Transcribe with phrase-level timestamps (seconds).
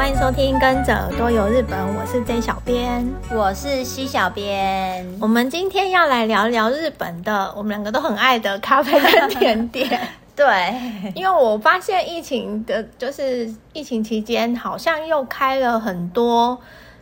[0.00, 5.06] 欢迎收听《跟着耳朵游日本》，我是 J 小编，我是西小编。
[5.20, 10.00] 我们今天要来聊聊日本的，我们两个都很爱的咖啡跟甜点。
[10.34, 10.74] 对，
[11.14, 16.58] 因为我发现疫情的，就是疫情期间，好像又开了很多，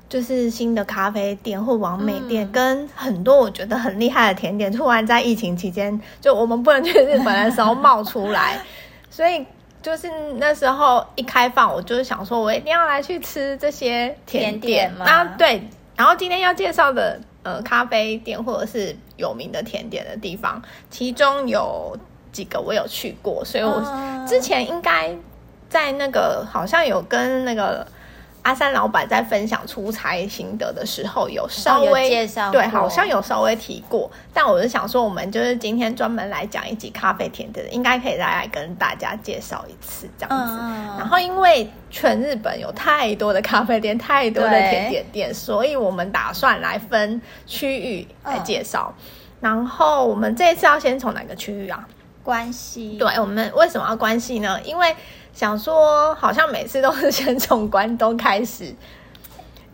[0.09, 8.59] 就是新的咖啡店或完美店，嗯、跟很多我觉得很厉害的甜点，突然在疫情期间，就我们不能去日本的时候冒出来，
[9.09, 9.46] 所以。
[9.89, 15.07] 就是那时候一开放，我就是想说，我一定要来去吃这些甜点，嘛？
[15.07, 15.63] 啊，对。
[15.96, 21.96] 然后今天要介绍的呃咖啡店或者是有名的甜点的地方，其中有
[22.30, 23.82] 几个我有去过，所以我
[24.29, 25.16] 之前应该
[25.71, 27.86] 在那个好像有跟那个。
[28.43, 34.11] 阿三老板在分享出差心得的时候，有稍微介绍，对，好像有稍微提过。
[34.33, 40.55] 但我是想说，我们就是今天专门来讲一集咖啡甜点的，应该可以再来跟大家介绍一次这样子。
[40.61, 48.95] 嗯、然后，因为全日本有太多的咖啡店，太多的甜点店，所以我们打算来分区域来介绍。
[48.97, 49.05] 嗯、
[49.41, 51.86] 然后，我们这一次要先从哪个区域啊？
[52.23, 52.97] 关西。
[52.98, 54.61] 对，我们为什么要关西呢？
[54.62, 54.95] 因为
[55.39, 58.75] 想说，好像每次都是先从关东开始，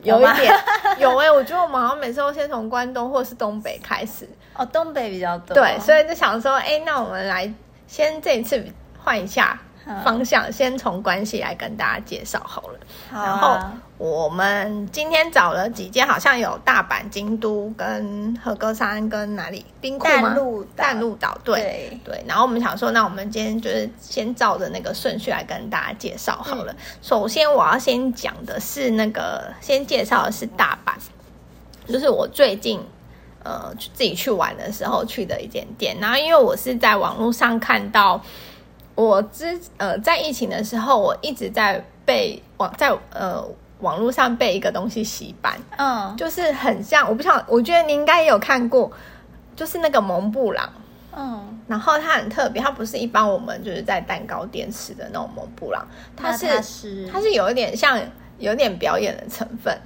[0.03, 0.55] 有一点
[0.99, 4.29] 有哎、欸，我觉得我们好像每次都先从关东或是东北开始。
[4.55, 7.51] 哦，东北比较多，对，所以就想说，哎、欸，那我们来
[7.87, 8.63] 先这一次
[9.03, 9.59] 换一下。
[10.03, 12.79] 方向先从关系来跟大家介绍好了，
[13.11, 13.59] 好啊、然后
[14.05, 19.65] 我们今天找了几间，好像有大阪、京都、跟和歌山、跟哪里？
[19.81, 20.37] 冰库吗？
[20.77, 22.25] 淡路岛，对对，对。
[22.29, 26.73] 然后我们想说，那我们今天就是先照着那个顺序来跟大家介绍好了。
[26.75, 30.93] 嗯、首先我要先讲的是那个，先介绍的是大阪，
[31.91, 32.79] 就是我最近
[33.43, 35.97] 呃自己去玩的时候去的一间店。
[35.99, 38.21] 然后因为我是在网络上看到。
[38.97, 43.45] 我之呃，在疫情的时候，我一直在被网在呃
[43.81, 48.91] 网络上被一个东西洗版，嗯，就是很像，我不想，我觉得你应该也有看过，
[49.57, 50.69] 就是那个蒙布朗，
[51.15, 56.47] 嗯，然后它很特别，它不是一般我们就是在蛋糕店吃的那种蒙布朗，它是
[57.11, 58.01] 它是，有一点像
[58.39, 59.77] 有点表演的成分，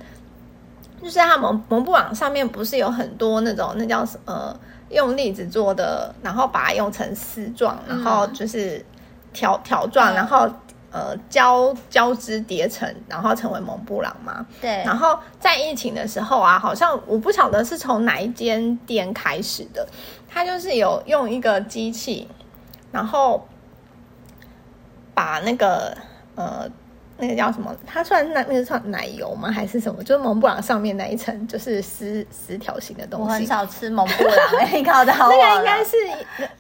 [1.03, 4.55] 就是它蒙蒙布朗上面不是有很多那种那叫什么
[4.91, 8.79] 用栗子做的，然后把它用成丝状，然后就是。
[8.79, 8.85] 嗯
[9.31, 10.51] 条条状，然后
[10.91, 14.47] 呃交交织叠成，然后成为蒙布朗嘛。
[14.61, 14.83] 对。
[14.85, 19.87] 然后在疫情的时候啊，好像我不晓得是从哪一间店开始的，
[20.29, 22.29] 他就是有用一个机器，
[22.93, 23.47] 然后
[25.15, 25.97] 把那个
[26.35, 26.69] 呃。
[27.19, 27.75] 那个叫什么？
[27.87, 29.51] 它算那那个算奶油吗？
[29.51, 30.03] 还是什么？
[30.05, 33.27] 就是蒙布朗上面那一层，就是丝丝条形的东西。
[33.27, 35.29] 我很少吃蒙布朗，你搞得好。
[35.31, 35.97] 那个应该是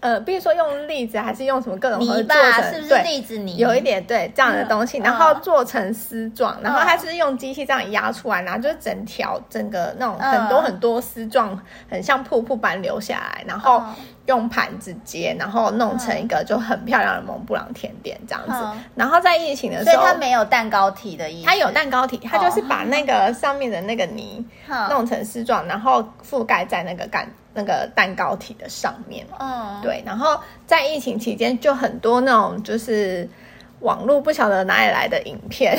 [0.01, 2.35] 呃，比如说用栗子，还是用什么各种泥巴？
[2.71, 3.57] 是不是栗子泥？
[3.57, 11.59] 有一点对这样的东西，然后做成丝状，然后它是用机器这样压出来，然后就是整条整个那种很多很多丝状，
[11.89, 13.83] 很像瀑布般流下来，然后。
[14.29, 18.53] 用盘子接，然后弄成一个就很漂亮的蒙布朗甜点这样子。
[18.53, 21.47] 嗯、然后在疫情的时候，所以它没有蛋糕体的意思。
[21.47, 24.45] 它有蛋糕体，它就是把那个上面的那个泥
[24.91, 29.27] 弄成丝状，然后覆盖在那个干那个蛋糕体的上面。
[29.39, 30.03] 嗯，对。
[30.05, 33.27] 然后在疫情期间，就很多那种就是
[33.81, 35.79] 网络不晓得哪里来的影片。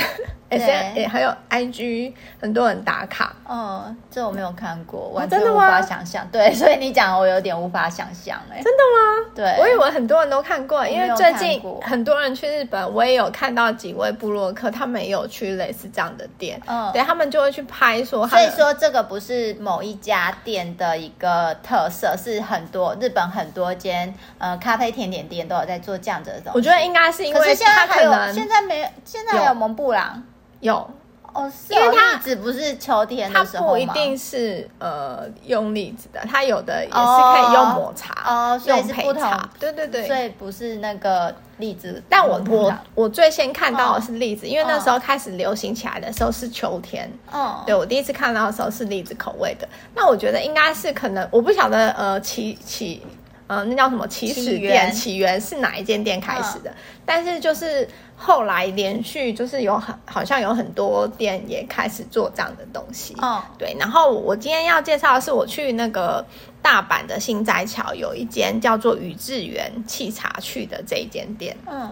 [0.50, 6.28] S N 也还有 I G 很多人打卡，嗯，这我没有看过，完全无法想象。
[6.32, 9.32] 对， 所以你讲我有点无法想象，哎，真的吗？
[9.36, 26.58] 对，我以为很多人都看过，因为最近很多人去日本，我也有看到几位部落客，他们也有去类似这样的店，嗯，对，他们就会去拍说，所以说这个不是某一家店的一个特色，是很多日本很多间呃咖啡甜点店都有在做这样子的东西。
[26.58, 29.60] 我觉得应该是因为现在还有，现在没，现在还有。
[29.60, 30.24] 蒙布朗。
[30.62, 30.90] 有
[31.32, 42.02] 哦，是因为它栗子不是秋天的时候，它不一定是呃用栗子的，它有的也是可以用抹茶哦，哦，所以是不同，对对对，所以不是那个栗子。
[42.10, 49.70] 但我我我最先看到的是栗子，哦、因为那时候开始流行起来的时候是秋天，哦，对我第一次看到的时候是栗子口味的。
[49.94, 53.06] 那我觉得应该是可能，我不晓得呃起起。
[53.50, 54.92] 呃，那叫什么起始店？
[54.94, 56.70] 起源是哪一间店开始的？
[56.70, 63.16] 嗯、但是就是后来连续就是有很好像有很多店也开始做这样的东西。
[63.20, 63.76] 哦，对。
[63.80, 66.24] 然后我今天要介绍的是我去那个
[66.62, 71.58] 大阪的新斋桥有一间叫做宇治园沏茶去的这一间店。
[71.66, 71.92] 嗯，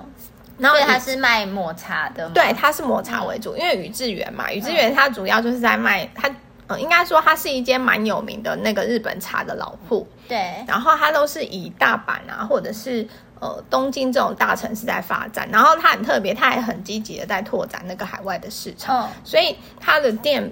[0.59, 2.29] 然后它是卖抹茶的？
[2.35, 6.29] 对，它是抹茶为主，嗯、因为宇治园嘛，宇治园它主要就是在卖它。
[6.69, 10.05] 嗯，应该说它是一间蛮有名的那个日本茶的老铺。
[10.27, 13.07] 对，然后它都是以大阪啊，或者是
[13.39, 20.51] 呃东京这种大城市在发展，然后它很特别，它也很积极的在拓展那个海外的市场，哦、所以它的店。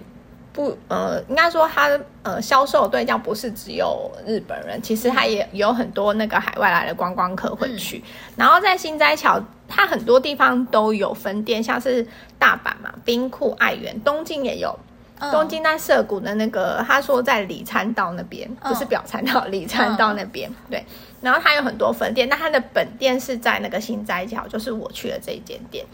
[0.54, 7.98] 不，呃，应该说它呃销售对象不是只有日本人，其实它也有很多那个海外来的观光客会去。
[7.98, 8.04] 嗯、
[8.38, 9.38] 然后在新斋桥，
[9.68, 12.08] 它很多地方都有分店，像是
[12.40, 14.80] 大阪嘛，兵库、爱媛，东京也有。
[15.20, 20.50] 嗯、东京在涩谷的那个，他说在里参道那边，不是表参道，里参道那边。
[20.50, 20.86] 嗯、对，
[21.22, 25.86] 然后他有很多分店，那他的本店是在那个新斋桥，就是我去的这一间店。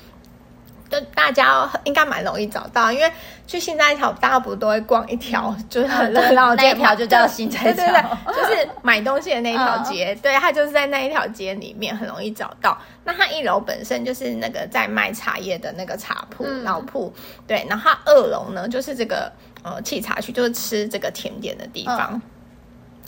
[0.92, 3.10] 就大家应该蛮容易找到，因为
[3.48, 12.78] 去心斋桥，大家不都会逛一条，就是很热闹那一条就叫新斋桥，对对对，就是买东西的那一条街，对，它就是在那一条街里面很容易找到。
[13.06, 17.14] 那它一楼本身就是那个在卖茶叶的那个茶铺老铺，
[17.48, 19.32] 对，然后它二楼呢就是这个
[19.64, 22.22] 呃沏茶区，就是吃这个甜点的地方。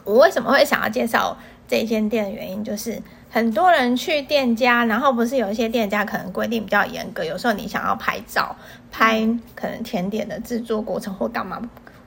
[0.06, 3.02] 我为什么会想要介绍这间店的原因就是。
[3.34, 8.56] 很多人去店家，然后不是有一些店家可能规定比较严格，有时候你想要拍照，
[8.92, 11.60] 拍可能甜点的制作过程或干嘛，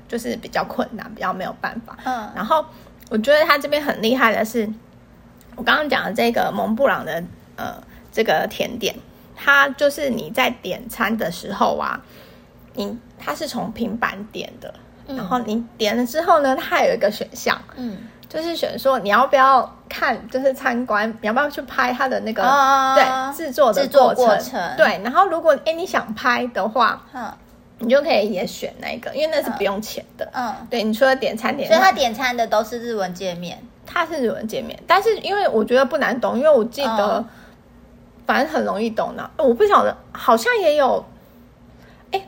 [0.06, 1.98] 就是比较困难，比较没有办法。
[2.04, 2.64] 嗯，然后
[3.08, 4.72] 我觉得他这边很厉害的是，
[5.56, 7.20] 我刚刚讲的这个蒙布朗的
[7.56, 7.74] 呃
[8.12, 8.94] 这个甜点，
[9.34, 12.00] 它就是你在点餐的时候啊，
[12.74, 14.72] 你它是从平板点的，
[15.08, 17.98] 嗯、然后你点了之后呢，它还有一个选项，嗯。
[18.28, 25.00] 就是选说你要不要看，就是参观，你要不要去拍它的那个、哦、对制作的过程，过程对。
[25.04, 27.32] 然后如果哎你想拍的话，嗯，
[27.78, 30.82] 你就可以也选那个，因为那是不用钱的，嗯，对。
[30.82, 37.24] 你除了点餐点，所以他点餐的都是日文界面，它是日文界面，但是因为我觉得不难懂，因为我记得
[38.26, 39.30] 反正很容易懂的。
[39.36, 41.04] 我不晓得好像也有，
[42.10, 42.26] 哎，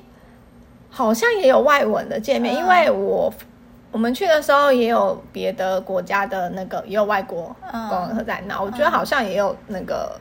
[0.91, 3.33] 好像也有外文的界面，嗯、因为我。
[3.91, 8.55] 我们去的时候也有别的国家的那个，也有外国观光客在那。
[8.57, 10.21] 嗯、我觉得好像也有那个，嗯、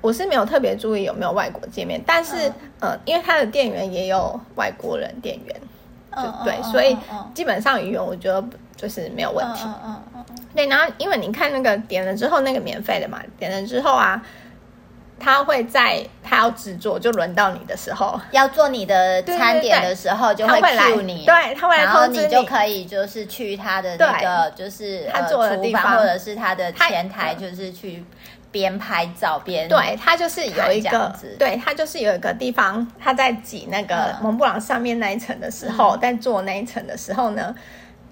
[0.00, 2.48] 我是没有特别注意有没有外国界面，但是、
[2.80, 5.56] 嗯、呃，因为他的店员也有外国人店员，
[6.10, 6.96] 嗯、对，嗯、所以
[7.34, 9.62] 基本上语言我觉得就是没有问题。
[9.64, 14.22] 嗯嗯嗯嗯、对，然后因为你看那个点了之后，那个免费的嘛，点了之后啊。
[15.20, 28.04] 他会在他要制作，就轮到你的时候，要做你的餐点的时候，就会 cue 你，对，他会来通知你，然后你就可以就是去他的那个，就是他做的地方，或者是他的前台，就是去
[28.50, 37.54] 边拍照边，对，他就是有一个，对，他就是有一个地方，他在挤那个蒙布朗上面那一层的时候，在做那一层的时候呢，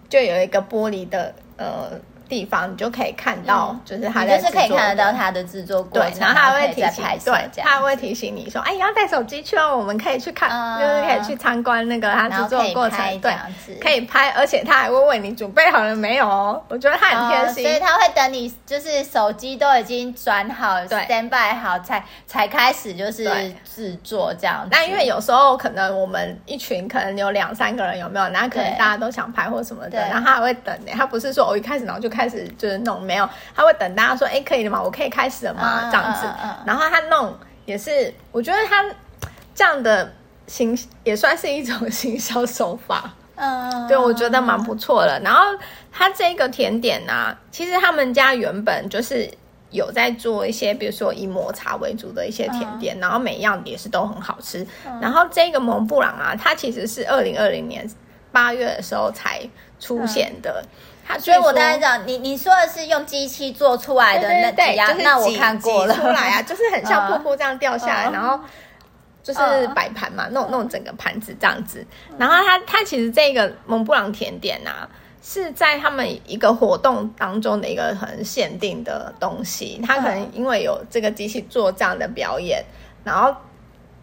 [0.08, 1.90] 就有一个玻璃的呃。
[2.28, 13.32] 地方你就可以看到，就是他的，就是可以看得到他的制作过程，对，然后他会提醒，对，他会提醒你说，哎，你要带手机去哦，我们可以去看，就是可以去参观那个他制作过程，对，
[13.80, 16.26] 可以拍，而且他还会问你准备好了没有？
[16.26, 23.24] 哦，我觉得他很贴心，所以他会等你就是手机都已经转好，stand by 好，才才开始就是
[23.64, 24.66] 制作这样。
[24.68, 28.28] 那因为有时候可能我们一群可能有两三个人，有没有？
[28.30, 32.10] 然后可能大家都想拍或什么的，然后他还会等呢，他不是说我一开始然后就。
[32.16, 34.82] 开始就是弄没有，他会等大家说，哎，可以了吗？
[34.82, 35.90] 我可以开始了吗？
[35.92, 36.26] 这样子，
[36.64, 37.36] 然后他弄
[37.66, 38.84] 也是，我觉得他
[39.54, 40.10] 这样的
[40.46, 45.20] 行也算是一种行销手法，嗯，对，我觉得蛮不错的。
[45.20, 45.42] 然后
[45.92, 49.28] 他这个甜点呢、啊，其实他们家原本就是
[49.70, 54.66] 有在做一些，比如说以抹茶为主的一些甜点，然后每样也是都很好吃。
[55.00, 57.88] 然后这个蒙布朗啊，它其实是二零二零年
[58.30, 59.42] 八月的时候才
[59.80, 60.64] 出现的。
[61.18, 68.38] 所以我大概讲，你你说的是用机器做出来的那几样，那我看过了，出来啊，就是很像瀑布这样掉下来，然后
[69.22, 69.40] 就是
[69.74, 71.86] 摆盘嘛，弄弄整个盘子这样子。
[72.18, 74.88] 然后它它其实这个蒙布朗甜点呐，
[75.22, 79.80] 是在他们一个活动当中的一个很限定的东西。
[79.86, 82.64] 它可能因为有这个机器做这样的表演，
[83.02, 83.34] 然后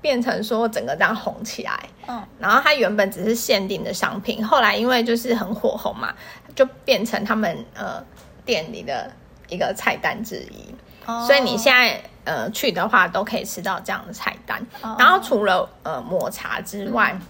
[0.01, 1.79] 变成说整个这样红起来。
[2.05, 6.13] 嗯，然后它原本只是限定的商品，后来因为就是很火红嘛。
[6.55, 8.03] 就变成他们呃
[8.45, 9.11] 店里的
[9.49, 11.25] 一个菜单之一，oh.
[11.25, 14.65] 所以你现在呃去的话都可以吃到这样的菜单。
[14.81, 14.99] Oh.
[14.99, 17.21] 然后除了呃抹茶之外，嗯、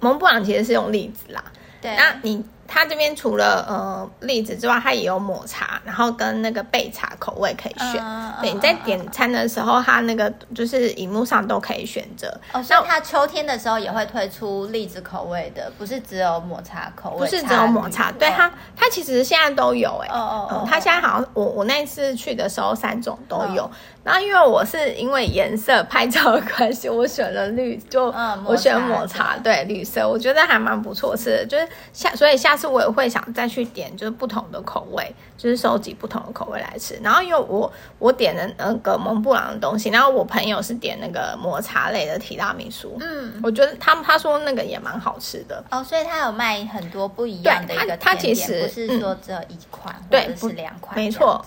[0.00, 1.44] 蒙布朗其实是用栗子啦。
[1.80, 2.44] 对，那你。
[2.74, 8.02] 它这边除了呃栗子之外，它也有抹茶，然后跟那个焙茶口味可以选。
[8.02, 12.34] Uh, 对，你在点餐的时候，它那个就是荧幕上都可以选择。
[12.54, 17.18] 哦，所以它秋天的时候也会推出栗子口味的，不是只有抹茶口味。
[17.18, 20.14] 不是只有抹茶，对它，它其实现在都有哎、欸。
[20.14, 20.66] 哦哦哦。
[20.66, 23.64] 它现在好像我我那次去的时候，三种都有。
[23.64, 23.70] Oh.
[24.04, 28.12] 然后因为我是因为颜色拍照的关系，我选了绿，就
[28.44, 31.46] 我选抹茶，对绿色，我觉得还蛮不错吃的。
[31.46, 32.68] 就是下，所以下次。
[32.68, 36.96] 次我也会想再去点，就是不同的口味，就是收集不同的口味来吃。
[37.02, 51.44] 然后因为我我点的那个蒙布朗的东西，然后我朋友是点那个抹茶类的提拉米苏，嗯，我觉得他他说那个也蛮好吃的哦，所以他有卖很多不一样的一个甜点，他其实不是说只有一款，对、嗯，是两款，没错。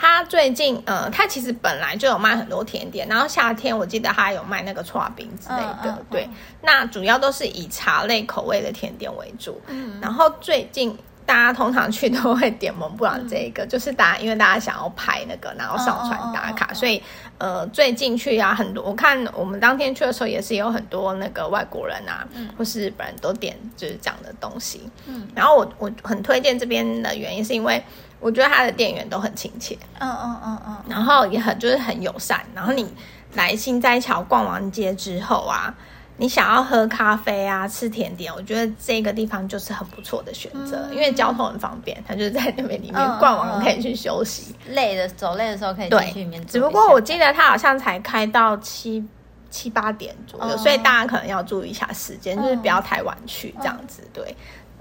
[0.00, 6.28] 他最近，呃，他其实本来就有卖很多甜点，然后夏天我记得他有卖那个剉冰之类的，嗯嗯、对。
[6.62, 9.60] 那主要都是以茶类口味的甜点为主。
[9.66, 9.98] 嗯。
[10.00, 17.02] 然后最近大家通常去都会点蒙布朗这一个，嗯、就是大家因为大家想要拍那个，然后上传打卡，嗯、所以
[17.38, 24.88] 呃，最近去啊很多，我看我们当天去的时候也是有很多那个外国人啊，嗯、或是日本人都点就是这样的东西。
[25.06, 25.26] 嗯。
[25.34, 27.82] 然后我我很推荐这边的原因是因为。
[28.20, 32.40] 我觉得他的店员都很亲切，嗯嗯嗯嗯，然后也很就是很友善。
[32.54, 32.92] 然后你
[33.34, 35.72] 来新斋桥逛完街之后啊，
[36.16, 46.44] 你想要喝咖啡啊、吃甜点，我觉得这个地方就是很不错的选择，嗯、因为交通很方便，他就是在那边里面逛完可以去休息，累的走累的时候可以进去里面。
[46.46, 49.06] 只不过我记得他好像才开到七
[49.50, 54.02] 七八点左右，嗯、所以大家可能要注意一下时间，就是不要太晚去这样子。
[54.12, 54.36] 对，嗯、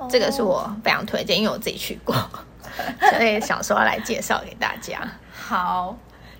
[0.09, 2.15] 这个是我非常推荐，因为我自己去过。
[3.11, 4.99] 所以想说来介绍给大家。
[5.31, 5.95] 好，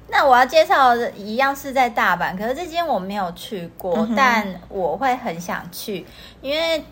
[0.10, 6.06] 那我要介绍的一样是在大阪，可是这间我没有去过，嗯、但我会很想去，
[6.42, 6.84] 因为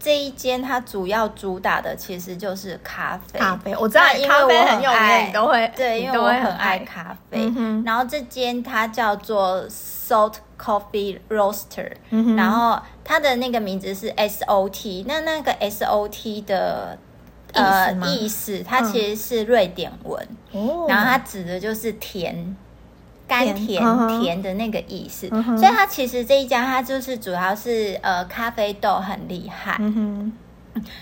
[0.00, 3.38] 这一间它主要主打的其实就是咖啡。
[3.38, 7.38] 咖啡，我知道，因为我很有名，你都会对，因为我很爱咖啡。
[7.56, 11.92] 嗯、然后这间它叫做 Salt Coffee Roaster，、
[12.36, 16.98] 然后它的那个名字是 S O T，那那个 S O T 的。
[17.54, 22.56] 呃，意思它其实是瑞典文，嗯、然后它指的就是甜、
[23.28, 25.28] 甘甜、甜，甜的那个意思。
[25.28, 29.78] 所以它其实这一家它就是主要是呃咖啡豆很厉害，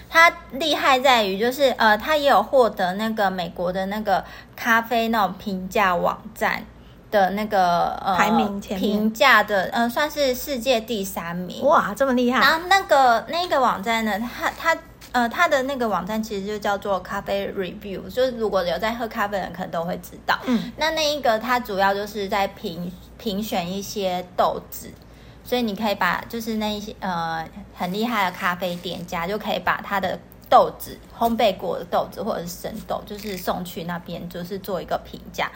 [0.09, 4.25] 它厉害在于就是呃它也有获得那个美国的那个
[4.57, 6.65] 咖啡那种评价网站
[7.11, 11.65] 的那个呃排名评价的呃算是世界第三名。
[11.65, 12.41] 哇，这么厉害！
[12.41, 14.77] 然后那个那个网站呢，它它。
[15.13, 20.39] 呃，它的那个网站其实就叫做咖啡 review，就是如果有在喝咖啡的人，可能都会知道。
[20.45, 24.89] 嗯，那那一个它主要就是在评评选一些豆子，
[25.43, 30.17] 所以你可以把就是那一些呃很厉害的咖啡店家，就可以把它的
[30.51, 35.51] 豆子烘焙过的豆子或者是生豆，就是送去那边，就是做一个评价、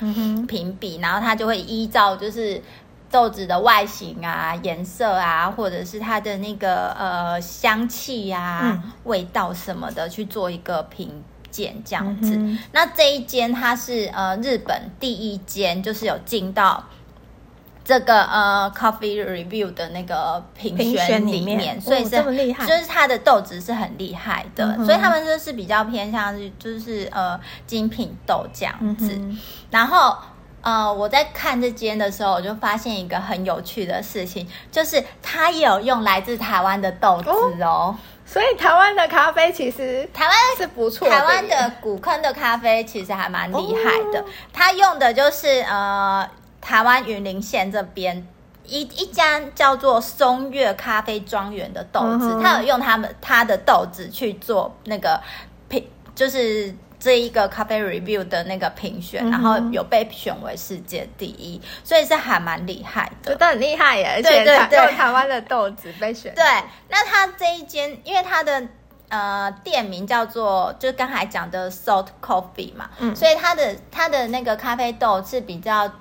[0.49, 2.63] 评比，然后它就会依照就是。
[3.11, 12.35] 豆子的外形啊、颜色啊，或者是它的那个呃香气呀、啊、嗯、味道什么的，去做一个评鉴这样子。
[12.35, 16.83] 嗯、那这一间它是呃日本第一间，就是有进到
[17.85, 29.39] 这个呃 Coffee Review 的那个评选里面，里面所以是这么厉害，就是它的豆子是很厉害的，嗯、所以他们就是比较偏向是就是呃精品豆这样子，嗯、
[29.71, 30.17] 然后。
[30.67, 37.29] 呃，我在看这间的时候，我就发现一个很有趣的事情，就是它也有用来自台湾的豆子
[37.63, 37.69] 哦。
[37.69, 44.25] 哦，所以台湾的咖啡其实台湾是不错，台湾的古坑的咖啡其实还蛮厉害的。
[44.55, 46.27] 它、哦、用的就是呃
[46.65, 48.27] 台湾云林县这边
[48.65, 55.21] 一一家叫做松月咖啡庄园的豆子，它、嗯、哼有用他们他的豆子去做那个
[55.69, 56.75] 品，就是。
[56.97, 64.15] 这一个咖啡 review 的那个评选，然后有被选为世界第一，所以是还蛮厉害的，觉得很厉害耶！
[64.17, 66.35] 而且对对对，台湾的豆子被选。
[66.35, 66.43] 对，
[66.89, 68.63] 那他这一间，因为他的
[69.11, 75.93] 呃店名叫做，就是刚才讲的 Salt Coffee 嘛，嗯，所以他的他的那个咖啡豆是比较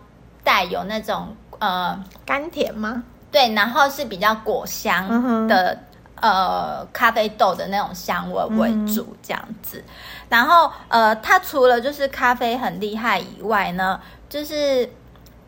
[0.44, 3.04] 带有那种呃甘甜吗？
[3.32, 5.72] 对，然后是比较果香的。
[5.72, 5.80] 嗯
[6.24, 9.80] 呃，咖啡豆的那种香味为主，这样子。
[9.80, 9.94] 嗯、
[10.30, 14.90] 然后，呃，它除了就是咖啡很厉害以外呢，就是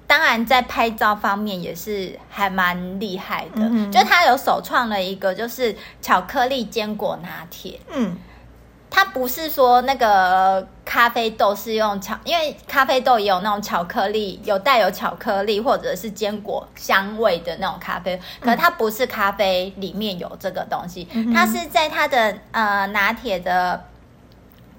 [0.06, 3.62] 当然在拍照方面也是还蛮厉害的。
[3.62, 7.80] 嗯、就它有首创了一个就是巧克力坚果拿铁。
[7.94, 8.18] 嗯。
[8.96, 23.84] 它不是说那个咖啡豆是用巧，因为咖啡豆也有那种巧克力，有带有巧克力或者是坚果香味的那种咖啡，可是它不是咖啡里面有这个东西，嗯、它是在它的呃拿铁的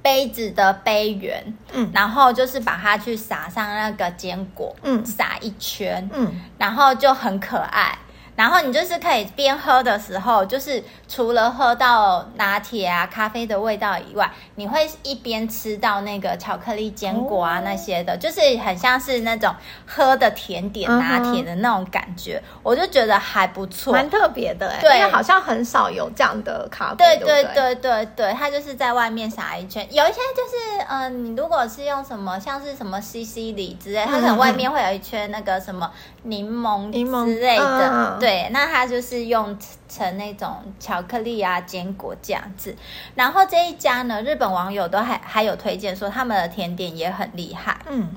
[0.00, 7.98] 杯子的杯缘，嗯，然后就是把它去撒上那个坚果，嗯，撒一圈，嗯，然后就很可爱。
[8.36, 19.54] 然后你就是可以边喝的时候，就是除了喝到拿铁啊、咖啡的味道以外，你会一边吃到那个巧克力坚果啊那些的，就是很像是那种
[19.86, 27.74] 喝的甜点拿铁的那种感觉，我就觉得还不错，蛮特别的哎，对，因为好像很少有这样的咖啡，对对对？
[27.76, 35.90] 对对，它就是在外面撒一圈，有一些就是嗯、呃，你如果是用什么像是什么西西里之类，它可能外面会有一圈那个什么
[36.24, 36.92] 柠檬
[37.24, 39.56] 之类的，嗯、对，对那它就是用
[39.88, 42.74] 成那种巧克力啊坚果这样子。
[43.14, 48.10] 然后这一家呢，日本网友都还还有推荐说他们的甜点也很厉害，嗯，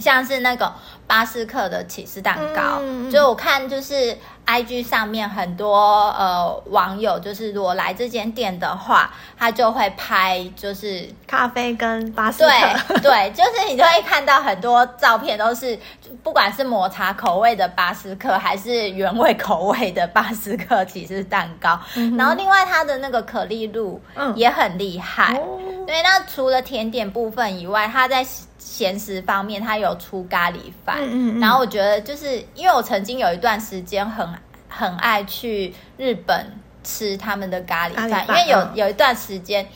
[0.00, 0.72] 像是那个
[1.06, 4.16] 巴斯克的起司蛋糕，嗯、就我看就是。
[4.48, 12.48] IG 上面很多呃网友，就是如果来这间店的话，他就会拍就是咖啡跟巴斯克，
[12.94, 15.78] 对对， 就是你就会看到很多照片，都是
[16.22, 21.78] 不管是抹茶口味的巴斯克，还是原味口味的巴斯克起司蛋糕。
[21.96, 24.00] 嗯、然后另外它的那个可丽露
[24.34, 26.02] 也很厉害，嗯、对。
[26.02, 28.24] 那除了甜点部分以外，它在
[28.68, 30.98] 咸食方面，它有出咖喱饭。
[31.00, 34.28] 嗯嗯，然后我觉得就是因为我曾经有一段时间很。
[34.70, 36.52] 很爱去日本
[36.84, 39.66] 吃他们的咖喱饭，喱因为有有一段时间，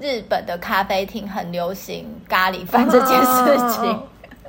[0.00, 4.02] 日本的咖啡厅很流行咖喱饭这件事情，哦、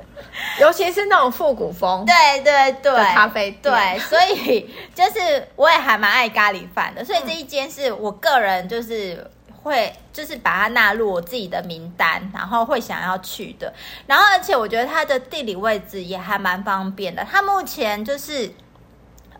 [0.58, 9.30] 尤其是那种复古风，对对对，咖啡店对，所以就是我也还蛮爱咖喱饭的，所以这一间是我个人就是
[9.62, 13.72] 会就是把它纳入我自己的名单，然后会想要去的，
[14.06, 18.52] 然后而且我觉得它的地理位置也还蛮方便的，它目前就是。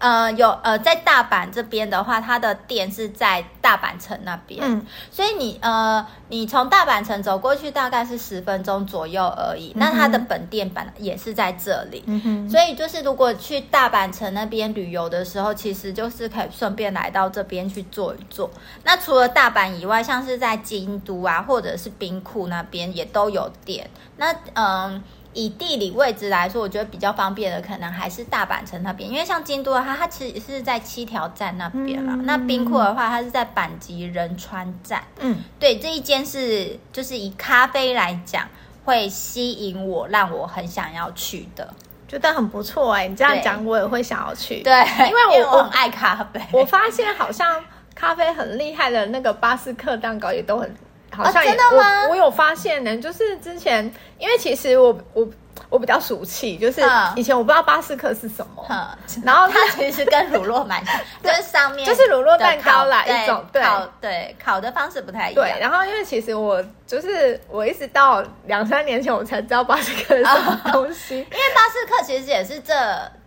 [0.00, 9.72] 呃，有呃，在大阪这边的话，它的店是在大阪城那边，嗯，所以你呃，你从大阪城走过去大概是十分钟左右而已。
[9.72, 12.02] 嗯、那它的本店本来也是在这里，
[12.48, 18.50] 所以就是如果去大阪城那边旅游的时候，其实就是可以顺便来到这边去坐一坐。
[18.84, 23.90] 那除了大阪以外，像是在京都啊，或者是兵库那边也都有店。
[24.16, 24.92] 那嗯。
[24.94, 32.14] 呃以地理位置来说，我觉得比较方便的可能还是大阪城那边，因为像京都的话，它其实是在七条站那边啦。
[32.14, 35.02] 嗯、那冰库的话，它是在阪急仁川站。
[35.20, 38.48] 嗯，对，这一间是就是以咖啡来讲，
[38.84, 41.72] 会吸引我，让我很想要去的，
[42.08, 43.08] 觉得很不错哎、欸。
[43.08, 44.62] 你这样讲，我也会想要去。
[44.62, 44.72] 对，
[45.08, 46.40] 因为我因为我很爱咖啡。
[46.52, 47.62] 我发现好像
[47.94, 50.74] 咖啡很厉害的那个巴斯克蛋糕也都很。
[51.12, 52.02] 好像也、哦、真的吗？
[52.04, 53.84] 我我有发现呢，就是之前，
[54.18, 55.28] 因为其实我我
[55.68, 56.82] 我比较俗气，就是
[57.14, 58.86] 以前我不知道巴斯克是什么，嗯、
[59.24, 65.44] 然后它其实跟乳酪蛮 像，就是上面就是乳酪蛋糕啦一种，对烤对烤的方式不太一样。
[65.44, 72.74] 对，然后因为其实我就是我一直到两三年前我才知道巴斯克是什么东西，哦、 因为巴斯克其实也是这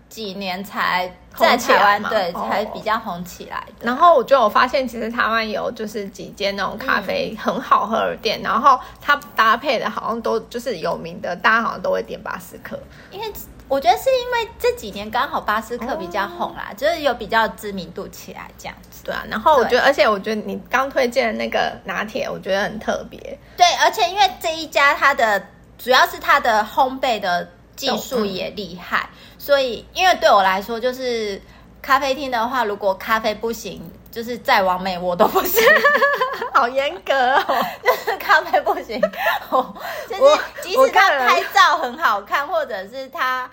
[0.09, 1.13] 几年才。
[1.35, 12.79] 在台湾对才比较红起来的，然后我就有发现，其实台湾有就是几间那种咖啡很好喝的店，嗯、然后它搭配的好像都就是有名的，大家好像都会点巴斯克。
[13.09, 13.33] 因为
[13.67, 19.03] 我觉得是因为这几年刚好巴斯克比较红啦，哦、就是有比较知名度起来这样子。
[19.03, 23.19] 对啊，然后我觉得，而且我觉得你刚推荐的那个拿铁，我觉得很特别。
[23.57, 25.43] 对，而且因为这一家它的
[25.77, 27.49] 主要是它的烘焙的。
[27.75, 31.41] 技术也厉害，嗯、所以因为对我来说，就是
[31.81, 35.61] 咖啡厅的话，如果咖啡不行，就是再完美我都不行，
[36.53, 37.65] 好严格哦。
[37.83, 39.01] 就是咖啡不行，
[39.49, 39.75] 哦、
[40.07, 40.21] 就是
[40.61, 43.49] 即使他拍照很好看，或者是他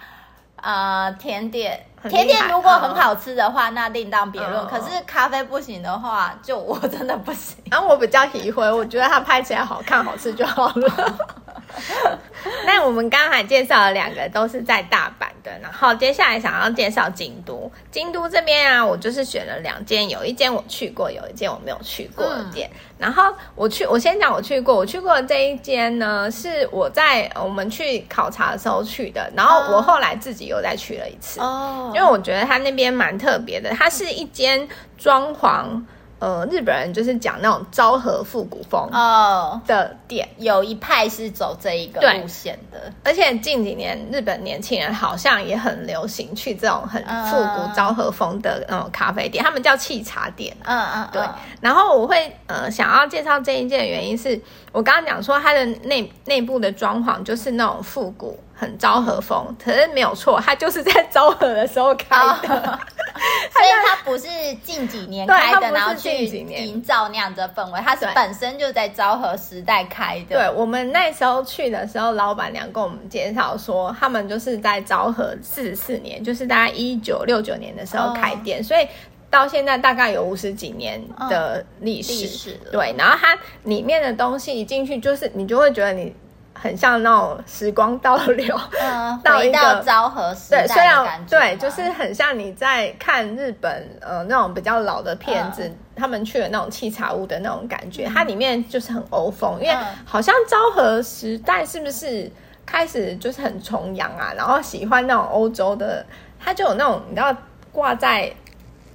[0.63, 4.61] 呃甜点甜点如果很好吃的话，哦、那另当别论。
[4.61, 7.57] 哦、可是咖啡不行的话，就我真的不行。
[7.69, 11.17] 然后我比较体会，我觉得它拍起来好看、好吃就好了。
[12.65, 17.71] 那我们刚才介绍了两个都是在大阪的，然后接下来想要介绍京都。
[17.91, 22.71] 京都这边啊，我就是选了两间，有一间我去过，有一间我没有去过的店。
[22.73, 35.83] 嗯、然后我去，我先讲我去过，我去过的这一间呢，是我在我们去考察的时候去的，然后我后来自己又再去了一次哦，因为我觉得它那边蛮特别的，它是一间装潢。
[36.21, 50.55] 呃，日本人就是讲那种昭和复古风哦的店，oh, 有一派是走这一个路线的，而且近几年日本年轻人好像也很流行去这种很复古昭和风的那种咖啡店，uh, 他们叫气茶店。
[50.65, 51.23] 嗯嗯，对。
[51.61, 54.39] 然后我会呃想要介绍这一件的原因是
[54.73, 58.39] 我刚刚讲说它的内内部的装潢就是那种复古。
[58.61, 62.79] 很昭和风，可是没有错，它就是在昭和的时候开的
[63.55, 64.27] oh, 它它不是
[64.63, 70.37] 近几年开的，然后去营造那样的氛围，它是本身就在昭和时代开的。
[70.37, 78.87] 对，我们那时候去的时候，老板娘跟我们介绍说，他们就是在昭和四十四年，就是大概一九六九年的时候开店，哦、所以
[79.29, 82.13] 到现在大概有五十几年的历史。
[82.13, 86.15] 嗯、历史对，然后它里面的东西一进去，就是你就会觉得你。
[86.61, 91.27] 很像那种时光倒流，嗯， 到一个昭和时代对，虽然。
[91.29, 98.07] 对，就是很像你在看日本呃那种比较老的片子，嗯、他们去的那种沏茶屋的那种感觉。
[98.07, 102.31] 嗯、它里面就是很欧风，因为好像昭和时代是不是
[102.67, 106.05] 开始就是很崇洋啊，然后喜欢那种欧洲的，
[106.39, 107.35] 它就有那种你知道
[107.73, 108.31] 挂在。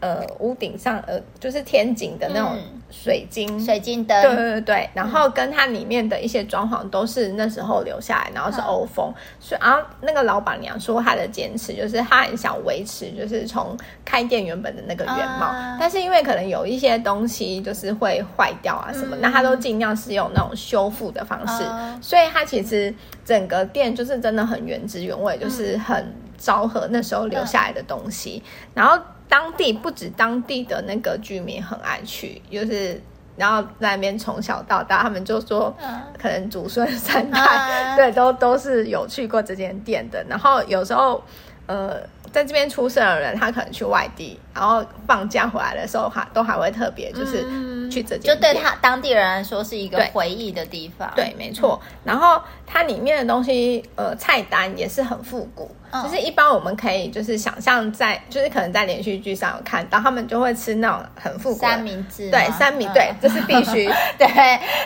[0.05, 2.55] 呃，屋顶上呃，就是天井的那种
[2.91, 22.93] 水晶、嗯、水晶灯，对对对，然后跟它里面的一些装潢都是那时候留下来，然后是欧风，嗯、所以然后那个老板娘说她的坚持就是她很想维持就是从开店原本的那个原貌，嗯、但是因为可能有一些东西就是会坏掉啊什么，嗯、那她都尽量是用那种修复的方式，嗯、所以她其实
[23.25, 29.01] 整个店就是真的很原汁原味，就是很昭和那时候留下来的东西，嗯、然后。
[29.27, 33.01] 当地不止当地的那个居民很爱去，就是
[33.35, 35.75] 然后在那边从小到大，他们就说，
[36.17, 40.23] 可能祖孙三代，嗯、对，都都是有去过这间店的。
[40.29, 41.21] 然后有时候，
[41.67, 42.01] 呃。
[42.33, 47.43] 在这边出生的人，他可能去外地，然后放假回来的时候，还都还会特别就是
[47.89, 51.09] 去这间，就对他当地人来说是一个回忆的地方。
[51.15, 51.79] 对，对，没错。
[52.03, 64.27] 然后它里面的东西，呃，菜单也是很复古，嗯、就是一般我们可以就是想象在，就是可能在连续剧上有看到，他们就会吃那种很复古三明治，对，三明，对，这是必须， 对，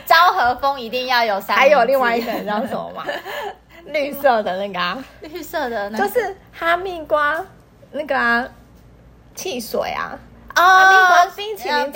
[0.06, 1.60] 昭和风一定要有三明治。
[1.62, 3.04] 还有另外一个，你知道什么吗？
[3.94, 6.08] 绿色的那个啊，绿色的那个。
[6.08, 7.44] 就是哈密瓜
[7.92, 8.48] 那个啊，
[9.36, 10.18] 汽水啊，
[10.56, 11.92] 哦、哈密瓜冰淇淋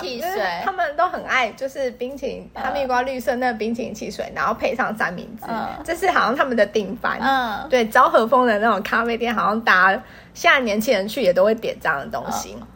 [0.00, 7.18] 汽水他们都很爱，就是冰淇淋哈密瓜绿色那个冰淇淋汽水，然后配上三明治，嗯、这是好像他们的定番。
[7.20, 10.02] 嗯，对，昭和风的那种咖啡店，好像大家
[10.34, 12.56] 现在年轻人去也都会点这样的东西。
[12.60, 12.66] 嗯、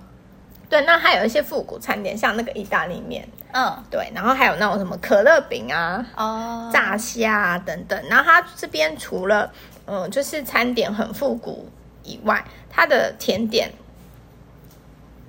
[0.69, 3.27] 对，那还有一些复古餐点，像那个意大利面。
[3.53, 8.03] 嗯，对，然后还有那种什么可乐饼啊，哦，炸虾啊等等。
[8.09, 9.53] 然后它这边除了
[9.87, 11.69] 嗯，就是餐点很复古
[12.03, 13.71] 以外，它的甜点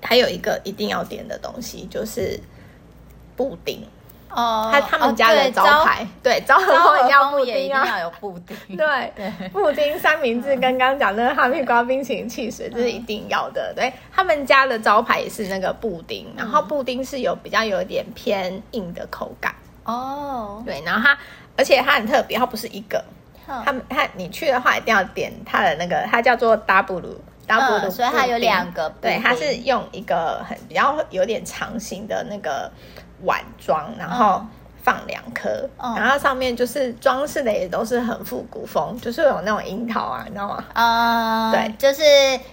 [0.01, 2.39] 还有一个一定要点的东西，就是
[3.35, 3.85] 布丁。
[4.35, 9.13] 哦，他他们家的招牌，对，招和风一定要布丁啊，一定要有布丁，对，
[9.53, 13.71] 布丁三明治跟刚刚讲那个哈密瓜冰淇淋汽水，这是一定要的。
[13.75, 19.53] 对，他们家的招牌也是那个布丁，然后布丁是有比较有点偏硬的口感。
[19.83, 21.17] 哦，对，然后它
[21.55, 23.03] 而且它很特别，它不是一个，
[23.45, 32.71] 他们他你去的话一定要点它的那个，它叫做 W W，所以它有两个，对，它是用一个很比较有点长形的那个。
[33.23, 34.45] 碗装，然后
[34.83, 40.63] 放两颗，嗯、然后上面就是装饰的也都是很复古风，就是有那种樱桃啊，你知道吗？
[40.73, 42.03] 嗯，对，就是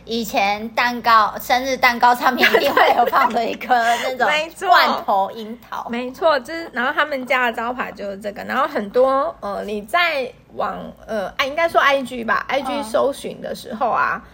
[0.04, 4.28] 以前蛋糕、生日蛋糕上面一定会有放的一颗那种
[4.68, 14.22] 罐头樱桃，没错，就是然后他们家的招牌就是这个，然后很多呃你在网呃，哎，应该说 I G 吧，I G 搜寻的时候啊。
[14.24, 14.30] 嗯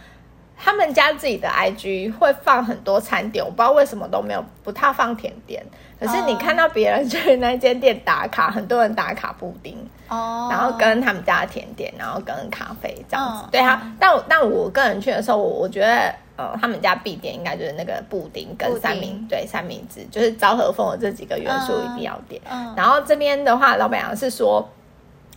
[0.59, 5.63] 他们家自己的 IG 会放很多餐点，我不知道为什么都没有不太放甜点。
[5.99, 9.77] 可是你看到别人去那间店打卡，很多人打卡布丁
[10.09, 13.45] 哦，然后跟他们家的甜点，然后跟咖啡这样子。
[13.51, 22.41] 对啊，但但我个人去的时候，我我觉得呃，他们家必点应该就是那个布丁跟三明对三明治，就是昭和风的这几个元素一定要点。
[22.77, 24.69] 然后这边的话，老板娘是说。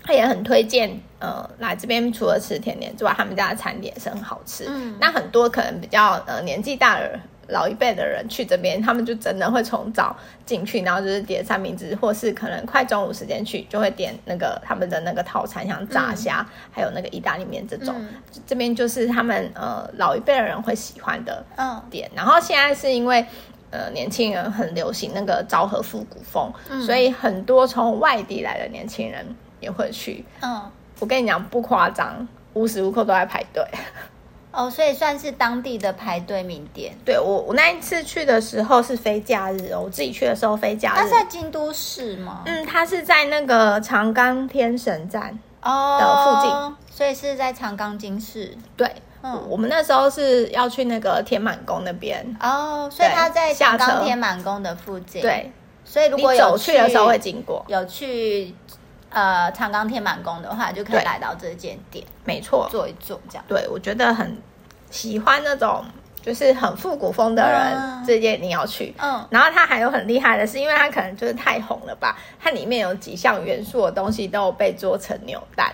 [0.01, 4.65] 他也很推荐，呃，来这边除了吃甜点之外，他们家的餐点也是很好吃。
[4.67, 7.19] 嗯，那很多可能比较呃年纪大的
[7.49, 17.93] 老一辈的人去这边，他们就真的会从早进去，然后就是点三明治，或是可能快中午时间去，就会点那个他们的那个套餐，像炸虾，嗯、还有那个意大利面这种。
[17.97, 18.09] 嗯、
[18.47, 21.43] 这边就是他们呃老一辈的人会喜欢的
[21.89, 22.09] 点。
[22.13, 23.25] 嗯、然后现在是因为
[23.71, 29.25] 呃年轻人很流行那个昭和复古风，嗯、所以很多从外地来的年轻人。
[29.61, 33.61] 也会去，嗯，我跟你讲不夸张，无时无刻都在排队。
[34.59, 36.93] 哦，所以算是当地的排队名店。
[37.05, 40.95] 对，我，我那一次去的时候是非假日哦，我自己去的时候非假日。
[40.97, 42.41] 它是在京都市吗？
[42.45, 48.53] 嗯，它是在那个长冈天神站哦的附近，哦，所以是在长冈京市。
[48.75, 55.21] 对，嗯，我们那时候是要去那个天满宫那边哦，所以它在长冈天满宫的附近。
[55.21, 55.49] 对，
[55.85, 58.53] 所以如果有走去的时候会经过，有去。
[59.11, 63.43] 呃，长冈天满宫的话，就可以来到这间店，没错，坐一坐这样。
[63.47, 64.37] 对，我觉得很
[64.89, 65.83] 喜欢那种
[66.21, 68.93] 就是很复古风的人，嗯、这件你要去。
[68.97, 75.73] 嗯，然后它还有很厉害的是，因为它可能就是太红了吧，它里面有几项元素的东西都有被做成扭蛋。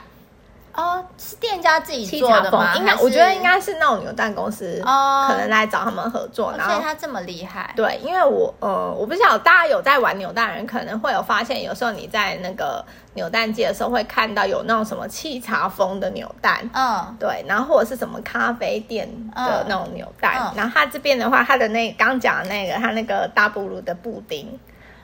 [0.76, 2.76] 哦，是店家自己做的吗？
[2.76, 6.54] 应该我觉得应该是那种扭蛋公司，哦，可能来找他们合作。
[6.58, 7.74] 然后所以他这么厉害？
[7.76, 12.84] 对，因为我呃，我不晓得大家有在玩扭蛋人，可能会有发现，有时候你在那个
[13.14, 20.36] 扭蛋机的时候，会看到有那种什么沏茶风的扭蛋，嗯，对，然后或者是什么咖啡店的那种扭蛋。
[20.42, 24.60] 嗯、然后他这边的话，他的那刚讲的那个，他那个大布鲁的布丁，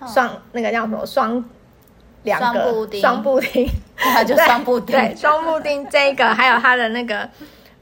[0.06, 1.44] 双、嗯、那个叫什么双。
[2.24, 2.62] 两个
[3.00, 7.28] 双布丁，它就双布丁，对，双布丁这个还有它的那个，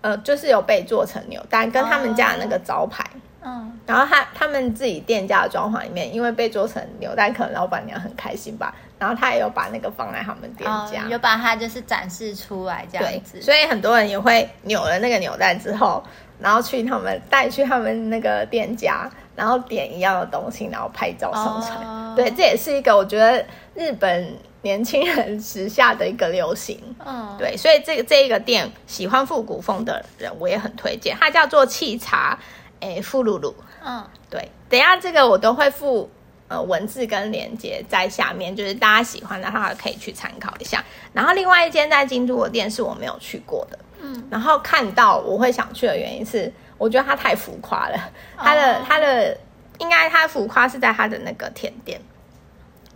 [0.02, 3.04] 呃，就是有被做成扭蛋，跟他们家的那个招牌，
[3.42, 16.02] 嗯，然后他他们自己店家的装潢里面，因为被做成扭蛋，可能老板娘很开心吧，然后他也有把那个放在他们店家，有把它就是展示出来这样子，所以很多人也会扭了那个扭蛋之后，
[16.40, 19.10] 然后去他们带去他们那个店家。
[19.40, 22.10] 然后点一样的东西，然后拍照上传。
[22.10, 22.16] Oh.
[22.18, 26.78] 对，这也是一个我觉得日本年轻人时下的一个流行。
[27.06, 31.16] 嗯，对，所以这个这一个店喜欢复古风的人，我也很推荐。
[31.18, 32.38] 它叫做气茶，
[32.82, 33.56] 诶，富露露。
[33.82, 36.10] 嗯，对，等一下这个我都会附
[36.50, 40.84] 呃文字跟链接在下面，就是大家喜欢的话可以去参考一下。
[41.14, 43.80] 然后另外一间在京都的店是我没有去过的。
[44.02, 46.52] 嗯，然后看到我会想去的原因是。
[46.80, 48.00] 我觉得它太浮夸了，
[48.36, 49.38] 它的它的
[49.78, 52.02] 应该它浮夸是在它的那个甜点，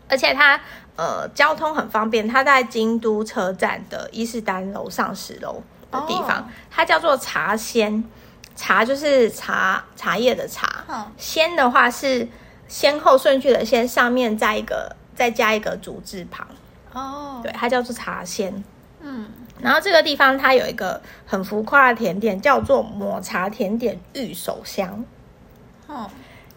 [0.08, 0.60] 而且它
[0.96, 8.04] 呃交通很方便，它在京都车站的伊势丹楼上十楼的地方，它叫做茶仙，
[8.56, 10.86] 茶就是茶茶叶的茶，
[11.18, 12.26] 仙的话是
[12.70, 16.48] 先后顺序的先，上面再一个再加一个竹字旁，
[16.94, 18.64] 哦，对，它叫做茶仙，
[19.02, 19.30] 嗯。
[19.64, 25.04] 然后这个地方它有一个很浮夸的甜点，叫做抹茶甜点玉手香。
[25.88, 26.10] 哦，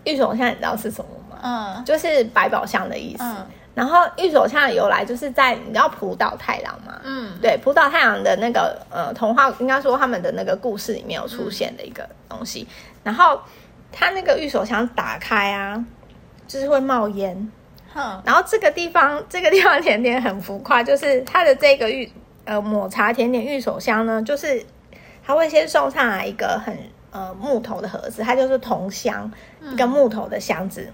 [0.05, 1.39] 玉手香你知道是什么吗？
[1.41, 3.23] 嗯，就是百宝箱的意思。
[3.23, 7.01] 嗯，然后玉手香的由来就是在你知道浦岛太郎吗？
[7.05, 12.67] 嗯，对，浦岛太郎的那个呃童话，应该说他们的那个故事里面有出现的一个东西。
[12.69, 13.41] 嗯，然后
[13.93, 15.85] 它那个玉手香打开啊，
[16.49, 17.53] 就是会冒烟。
[17.95, 22.11] 哼，然后这个地方这个地方甜点很浮夸，就是它的这个御。
[22.47, 24.65] 呃，抹茶甜点玉手香呢，就是
[25.27, 26.75] 他会先送上来一个很
[27.11, 29.31] 呃木头的盒子，它就是铜箱，
[29.61, 30.91] 嗯、一个木头的箱子。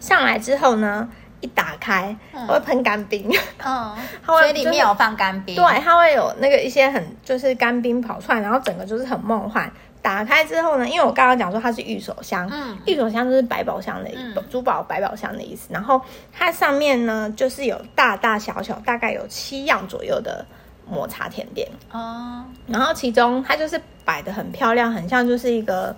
[0.00, 1.08] 上来之后呢，
[1.40, 3.30] 一打开，嗯、会喷干冰，
[3.64, 9.70] 嗯， 它会、就是、所以里面有放干冰，对，它会有那个一些很就是干冰跑出来，然后整个就是很梦幻。
[10.04, 14.10] 打开之后呢，因为我刚刚讲说它是玉手箱，嗯，玉手香就是百宝箱的
[14.50, 15.68] 珠宝百宝箱的意思。
[15.70, 15.98] 然后
[16.30, 20.44] 它上面呢，就是有大大小小大概有七样左右的
[20.86, 22.44] 抹茶甜点哦。
[22.66, 25.96] 然后其中它就是摆的很漂亮，很像就是一个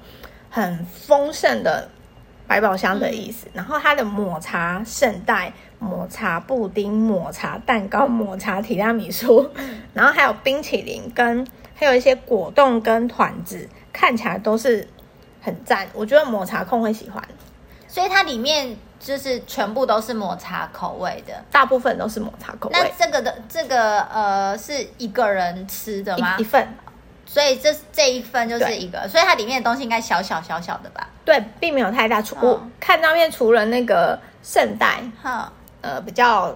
[0.48, 1.88] 很丰盛的
[2.46, 3.48] 百宝箱的意思。
[3.48, 13.68] 嗯、然后它的抹茶圣代、抹茶布丁、抹茶蛋糕、抹茶提拉米苏，嗯、然后还有冰淇淋跟还有一些果冻跟团子。
[13.96, 14.86] 看起来都是
[15.40, 17.22] 很赞，我觉得抹茶控会喜欢，
[17.88, 22.76] 所以它里面就是全部都是抹茶口味的，大部分都是抹茶口味。
[22.78, 26.36] 那这个的这个呃是一个人吃的吗？
[26.36, 26.68] 一,一份，
[27.24, 31.08] 所以这这一份就是一个，所以它里面的东西应该小小小小的吧？
[31.24, 32.20] 对，并没有太大。
[32.20, 36.54] 除、哦、我看照片，除了那个圣代，哈、哦，呃，比较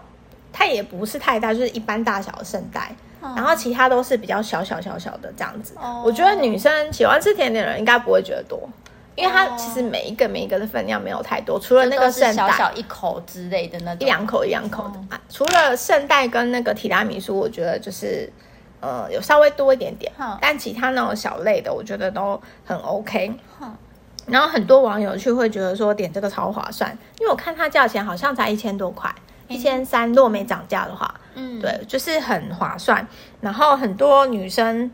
[0.52, 2.94] 它也不是太大，就是一般大小的圣代。
[3.20, 8.68] 然后其他都是比较小小小小的这样子，哦、我觉得女生喜欢吃甜点的人应该不会觉得多，
[9.14, 14.98] 因为它其实每一个每一个的分量没有太多，除了那个圣代小小一口之类的那种，一两口一两口的。
[15.14, 18.32] 哦、除了圣代跟那个提拉米苏，我觉得就是
[18.80, 23.32] 呃有稍微多一点点，哦、但其他那种小类的，我觉得都很 OK。
[23.58, 23.68] 哦、
[24.26, 29.14] 然后很多网友去会觉得说点这个超划算，因为我看它价钱好像才一千多块。
[29.50, 33.04] 一千三，如果没涨价的话，嗯，对，就是很划算。
[33.40, 34.88] 然后很多女生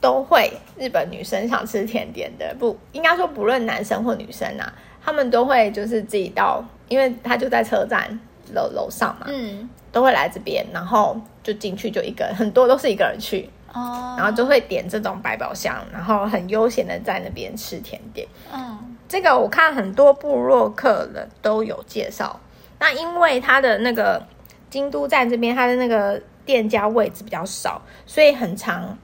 [0.00, 8.18] 都会，日本女生想吃甜点的，不应该说不论男生或女生啊，他们都会就是自己到，因为他就在车站
[8.52, 18.26] 楼楼上嘛，嗯，都会来这边，然后就进去就一个，很多都是一个人去哦，然后就会点这种百宝箱，然后很悠闲的在那边吃甜点。
[18.52, 22.40] 嗯，这个我看很多部落客人都有介绍。
[22.84, 24.22] 那因为它的那个
[24.68, 28.98] 京都站这边，它的那个店家位置比较少，所以很长，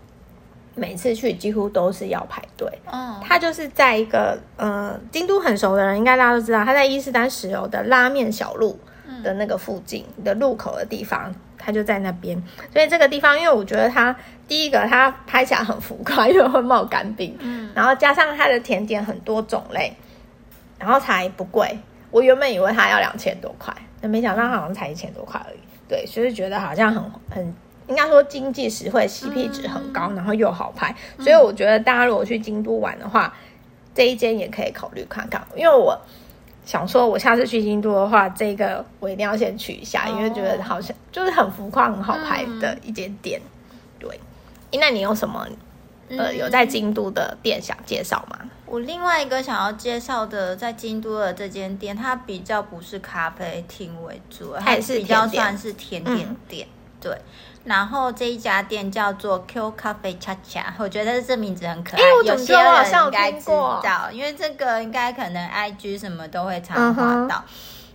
[0.74, 2.70] 每次去几乎都是要排队。
[2.92, 8.78] 嗯，它就是在一个呃京都很熟的人，应该大家都知道，它在伊势丹石油的拉面小路
[9.24, 12.36] 的那个附近的路口的地方，它就在那边。
[12.70, 14.14] 所以这个地方，因为我觉得它
[14.46, 19.96] 第一个它拍起来很浮夸，因为会冒干冰，嗯，然后加上它的甜点很多种类，
[20.78, 21.78] 然后才不贵。
[22.10, 25.58] 我原本以为它要两千多块，但没想到好像才一千多块而已。
[25.88, 27.54] 对，所以觉得好像很很
[27.88, 30.94] 应该说经济实惠，CP 值很高，然后又好拍。
[31.18, 33.34] 所以我觉得大家如果去京都玩的话，
[33.94, 35.98] 这一间也可以考虑看看，因为我。
[36.62, 43.40] 想说，我下次去京都的话，这个我一定要先去一下，因为觉得好像就是很浮夸、很好拍的一间店。
[43.98, 44.20] 对，
[44.78, 45.48] 那你有什么
[46.10, 48.38] 呃有在京都的店想介绍吗？
[48.70, 56.68] 我另外一个想要介绍的在京都的这间店，它比较不是咖啡厅为主，它也是比较算是甜点店。
[57.00, 57.18] 对。
[57.64, 62.02] 然后这一家店叫做 Q 咖啡恰恰，我觉得这名字很可爱。
[62.24, 62.64] 有些人
[63.04, 67.44] 应该知道，因为这个应该可能 IG 什么都会常滑到。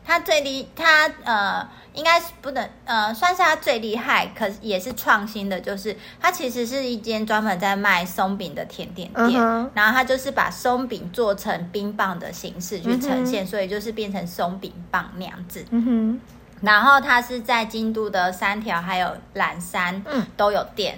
[0.06, 9.42] 它最厉，它呃，应该是不能呃，算是它最厉害，可是也是创新的，就是它其实是一间专门在卖松饼的甜点店。
[9.74, 15.66] 然后它就是把松饼做成冰棒的形式去呈现，所以就是变成松饼棒那样子。
[15.72, 16.22] 嗯哼。
[16.62, 20.98] 然后它是在京都的三条还有岚山，嗯，都有店。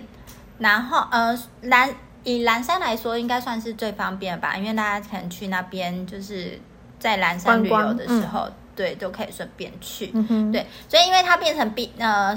[0.59, 1.93] 然后呃，岚
[2.23, 6.59] 以岚山来说，应该算是最方便吧，因为大家可能去那边就是
[6.99, 10.11] 在岚山旅游的时候，嗯、对，都可以顺便去。
[10.13, 12.33] 嗯、哼对，所以因为它变成冰呃。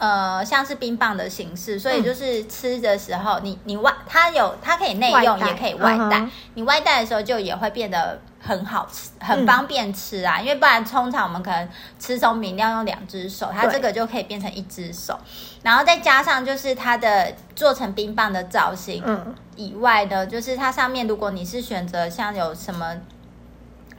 [0.00, 6.20] 呃，像是冰棒的形式，所以就是吃的时候，嗯、你你外它有它可以内用，也可以外带。
[6.20, 10.36] 嗯、你外带的时候就也会变得很好吃，很方便吃啊。
[10.38, 15.18] 嗯、因为不然通常我们可能吃松饼要用两只手，它这个就可以变成一只手。
[15.64, 19.02] 然后再加上就是它的做成冰棒的造型
[19.56, 22.94] 以外的，嗯、就是它上面如果你是选择像有什么。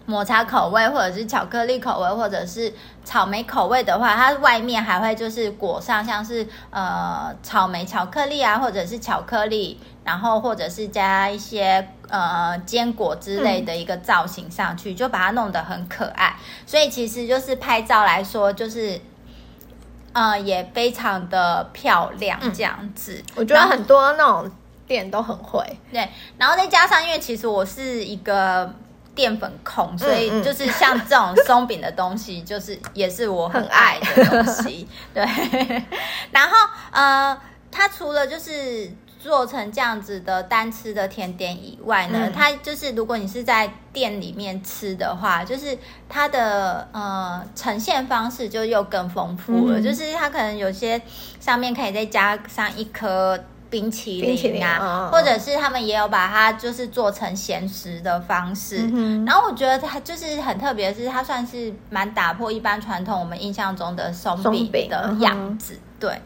[0.10, 2.74] 抹茶口味，或者是巧克力口味，或者是
[3.06, 16.36] 草莓口味的话，它外面还会就是裹上像是呃草莓巧克力啊，或者是巧克力，然后或者是加一些呃坚果之类的一个造型上去，嗯、就把它弄得很可爱。
[16.66, 19.00] 所以其实就是拍照来说，就是
[20.14, 23.14] 呃也非常的漂亮这样子。
[23.14, 24.52] 嗯、我觉得很多那种
[24.88, 26.10] 店都很会，对。
[26.40, 28.74] 然后再加上，因为其实我是一个。
[29.20, 34.88] 淀粉控，所以就是像这种松饼的东西，就是也是我很爱的东西。
[35.14, 35.26] 对，
[36.32, 36.56] 然后
[36.92, 37.38] 呃，
[37.70, 45.78] 它除了就是做成这样子的单吃的甜点以外呢，嗯、它就是如果你是在店里面吃的话，就是
[46.08, 49.82] 它的呃呈现方式就又更丰富了。
[49.82, 51.02] 嗯、就是它可能有些
[51.42, 53.38] 上面可以再加上一颗。
[53.70, 66.22] 冰淇淋啊，淋哦、或者是他们也有把它就是做成咸食的方式，嗯、然后我觉得它就是很特别，是它算是蛮打破一般传统我们印象中的松饼的样子，嗯、对，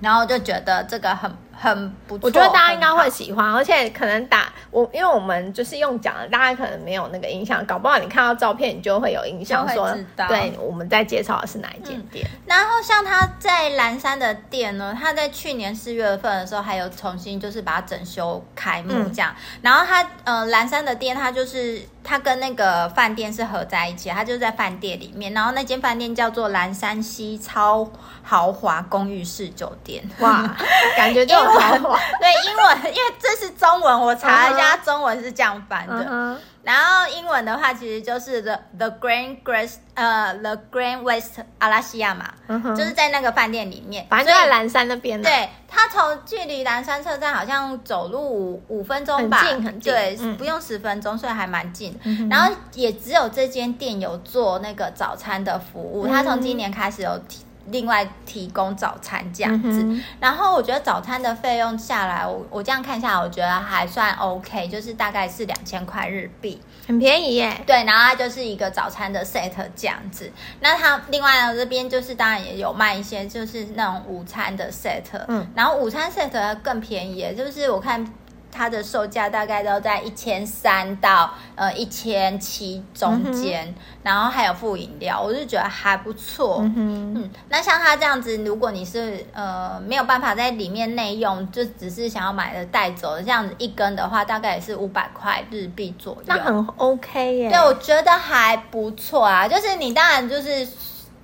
[0.00, 1.30] 然后就觉得这个很。
[1.60, 9.92] 很不错，我觉得大家应该会喜欢，而且可能打我，因为我们就是用讲的，大家可能没有那个印象，搞不好你看到照片，你就会有印象，说
[10.28, 12.24] 对，我们在介绍的是哪一间店。
[12.32, 12.40] 嗯。
[12.46, 19.34] 然后像他在蓝山的店呢，他在去年四月份的时候，还有重新就是把它整修开幕这样。
[19.36, 25.34] 嗯、然后他呃蓝山的店，他就是他跟那个饭店是合在一起，他就在饭店里面。
[25.34, 27.86] 然后那间饭店叫做蓝山西超
[28.22, 30.56] 豪华公寓式酒店，哇，
[30.96, 31.34] 感觉就。
[31.34, 35.94] 对英文，因为这是中文，我查了一下，中文是这样翻的。
[35.94, 36.38] Uh huh.
[36.68, 42.76] 然后英文的话，其实就是 the the Grand West 呃 the Grand West 阿拉西亚嘛，uh.
[42.76, 45.22] 就是在那个饭店里面，反正就在蓝山那边。
[45.22, 51.98] 对，它从距离蓝山车站好像走路五五分钟吧，很近很近，对，嗯、不用十分钟，所以还蛮近。
[52.04, 57.47] 嗯、然后也只有这间店有做那个早餐的服务，它从今年开始有提。
[57.70, 67.60] 另外提供早餐这样子，嗯、然后我觉得早餐的费用下来，我我这样看下来，我觉得还算 OK，就是大概是两千块日币，很便宜耶。
[67.66, 70.30] 对，然后它就是一个早餐的 set 这样子。
[70.60, 78.06] 那它另外呢，这边就是当然也有卖一些，就是那种午餐的 set，嗯，然后午餐 set 更便宜，就是我看。
[78.50, 86.60] 它的售价大概都在一千三到呃一千七中间，嗯、然后还有副饮料，我就觉得还不错。
[86.62, 96.22] 嗯，嗯，那像它这样子，如果你是呃没有办法在里面内用，就只是想要买的带走的这样子一根的话，大概也是五百块日币左右。
[96.26, 97.50] 那很 OK 耶。
[97.50, 99.46] 对，我觉得还不错啊。
[99.46, 100.66] 就是你当然就是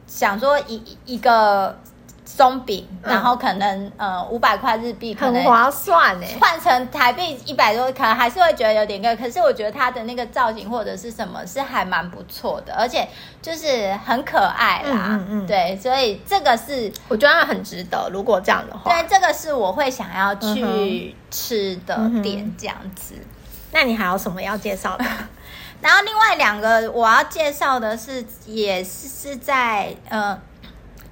[0.07, 1.79] 想说一一个。
[2.27, 6.29] 松饼，然后可能、嗯、呃五百块日币，可能很划算哎。
[6.41, 9.15] 换成台币一百多，可能还是会觉得有点贵。
[9.15, 13.07] 可是我觉得它的那个造型或者是什么是还蛮不错的，而且
[13.43, 15.09] 就是很可爱啦。
[15.11, 18.09] 嗯嗯，嗯对，所以这个是我觉得它很值得。
[18.11, 23.15] 如果这样的话，对，这个是我会想要去吃的店，这样子。
[23.17, 23.25] 嗯、
[23.73, 25.05] 那你还有什么要介绍的？
[25.83, 30.41] 然后另外两个我要介绍的是，也是是在呃。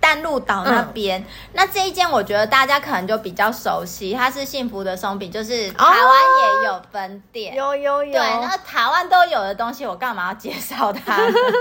[0.02, 8.12] 淡路岛那边，嗯、那这一间我觉得大家可能就比较熟悉，它是幸福的松饼，就是台湾也有分店，有有有。
[8.12, 11.16] 对，那台湾都有的东西，我干嘛要介绍它？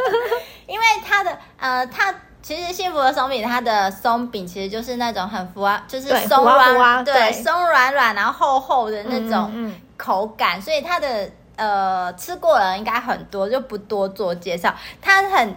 [0.65, 2.11] 因为它的呃，它
[2.41, 15.55] 其实幸福的松饼，它的松饼其实就是那种很浮啊，就是松软，对，松软软，然后厚厚的那种口感，嗯嗯，所以它的呃吃过的人应该很多，就不多做介绍，它很。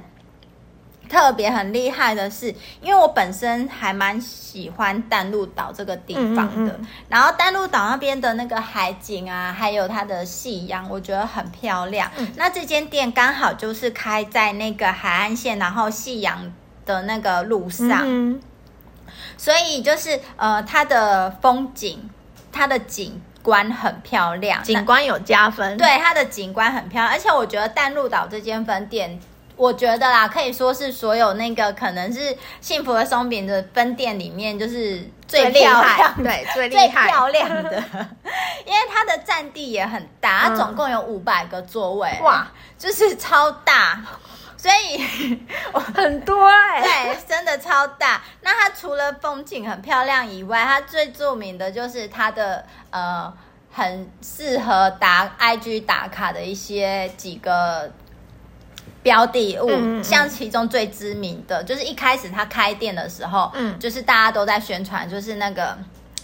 [1.08, 12.10] 特别很厉害的是，因为我本身还蛮喜欢淡路岛这个地方的，嗯嗯嗯，然后淡路岛那边的那个海景啊，还有它的夕阳，我觉得很漂亮。
[12.16, 16.52] 嗯、那这间店刚好就是开在那个海岸线，然后夕阳
[16.84, 18.40] 的那个路上，
[19.36, 22.10] 所以就是呃，它的风景，
[22.50, 25.76] 它的景观很漂亮，景观有加分。
[25.76, 29.20] 对，它的景观很漂亮，而且我觉得淡路岛这间分店。
[29.56, 37.70] 我觉得啦，可以说是所有那个可能是幸福的松饼的分店里面，就是最漂亮，对， 最厉害、最漂亮的。
[38.66, 44.02] 因为它的占地也很大，它总共有五百个座位，哇，就是超大，
[44.56, 45.38] 所以
[45.94, 48.22] 很多哎、欸，对，真的超大。
[48.40, 53.32] 那它除了风景很漂亮以外，它最著名的就是它的呃，
[53.72, 57.92] 很适合打 IG 打卡的一些几个。
[59.04, 65.76] 标的物，嗯嗯，像其中最知名的就是一开始他开店的时候，嗯，就是大家都在宣传，就是那个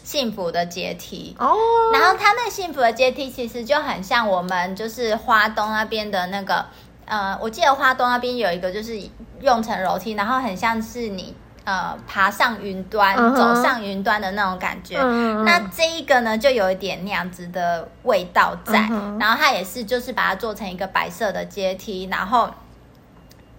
[0.02, 1.54] 幸福的阶梯哦。
[1.92, 6.64] 然后他那幸福的阶梯其实就很像我们就是花东那边的那个，
[7.04, 8.98] 呃，我记得花东那边有一个就是
[9.42, 14.96] 用成楼梯，然后很像是你呃爬上云端，嗯、走上云端的那种感觉。
[14.98, 18.88] 嗯、那这一个呢，就有一点那样子的味道在。
[18.90, 22.48] 嗯、然后它也是就是把它做成一个白色的阶梯，然后。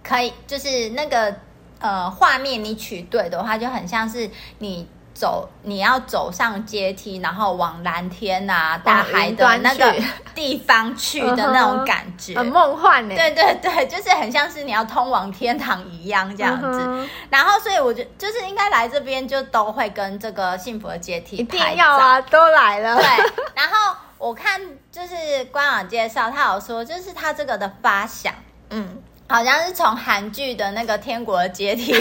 [0.02, 1.34] 可以，就是那个
[1.80, 9.94] 呃画面，你取对的话，就很像是你走，你要走上阶梯，然后往蓝天啊、大海的那个
[10.34, 13.14] 地方去的那种感觉， 很梦幻呢。
[13.14, 17.08] 对对对，就是很像是你要通往天堂一样这样子。
[17.28, 21.36] 然后，所以我觉得就是应该来这边就都会跟这个幸福的阶梯。
[21.36, 22.96] 一定要啊，都来了。
[22.96, 23.04] 对，
[23.54, 28.34] 然后我看就是官网介绍，他有说就是他这个的发想，
[28.70, 29.02] 嗯。
[29.28, 31.94] 好像是从韩剧的那个《天国的阶梯》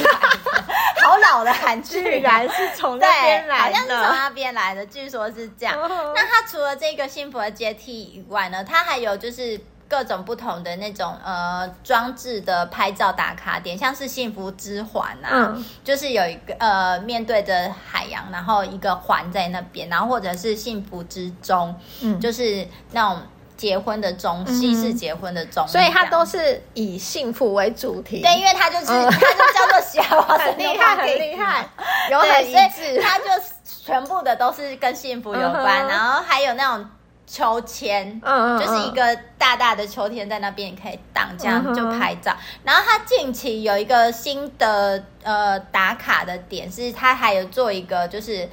[1.04, 5.78] 好老的韩剧，居然是从那边来的，好像是从那边来的，据说是这样。
[5.80, 23.22] 那它除了这个幸福的阶梯以外呢，它还有就是各种不同的那种呃装置的拍照打卡点，像是幸福之环啊，嗯、就是有一个呃面对着海洋，然后一个环在那边，然后或者是幸福之中，嗯，就是那种。
[23.62, 28.20] 结婚的中，西式结婚的中，所以它都是以幸福为主题。
[28.20, 31.70] 对，因为它就是它就叫做西娃娃， 很厉害，很厉害，
[32.10, 33.00] 有很一致。
[33.00, 33.26] 它就
[33.64, 36.90] 全部的都是跟幸福有关，然后还有那种
[37.28, 42.36] 秋千，嗯，就是一个大大的秋千在那边，你可以荡，这样就拍照。
[42.64, 48.50] 然后它近期有一个新的呃打卡的点，是它还有做一个就是。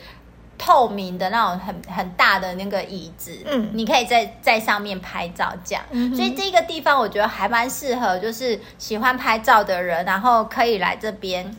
[0.59, 11.57] 透明的那种很很大的那个椅子，嗯，你可以在在上面拍照这样，嗯、所以这个地方我觉得还蛮适合，就是喜欢拍照的人，然后可以来这边，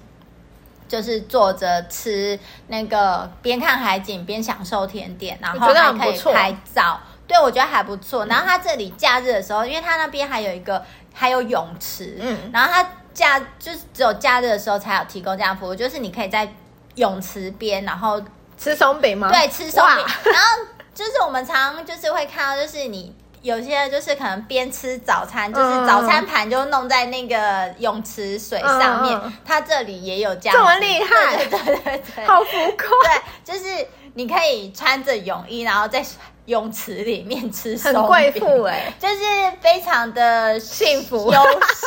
[0.89, 2.37] 就是坐着吃
[2.67, 8.25] 那个边看海景边享受甜点，然后还可以拍照，对我觉得还不错。
[8.25, 10.83] 然后它这里假日的时候，因为它那边还有一个
[11.13, 16.51] 还有泳池，嗯，然后它假就是只有假日的时候才有提供这样服务，就是你可以在
[16.95, 18.21] 泳池边，然后。
[18.59, 19.31] 吃松饼吗？
[19.31, 20.05] 对，吃松饼。
[20.31, 29.17] 然后就是我们常常就是会看到，就是你有些就是可能边吃早餐，就是早餐盘就弄在那个泳池水上面。
[29.23, 32.47] 嗯、它这里也有这样，这么厉害，对对对对，好浮
[32.77, 32.89] 夸。
[33.03, 36.03] 对，就是你可以穿着泳衣，然后在
[36.45, 39.15] 泳池里面吃松饼，很贵妇哎， 就是
[39.61, 41.41] 非常的幸福悠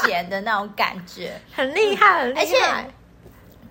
[0.05, 2.41] 闲的那种感觉， 很厉害，很厉害。
[2.41, 2.57] 而且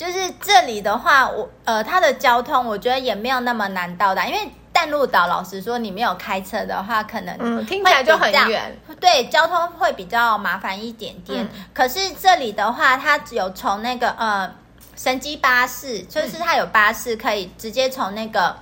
[0.02, 11.44] 就是这里的话，我呃，它的交通我觉得也没有那么难到达，因为淡路岛老实说，你没有开车的话，可能嗯，听起来就很远，对，交通会比较麻烦一点点。
[11.44, 14.52] 嗯、可是这里的话，它有从那个呃
[14.96, 18.58] 神机巴士，就是它有巴士可以直接从那个。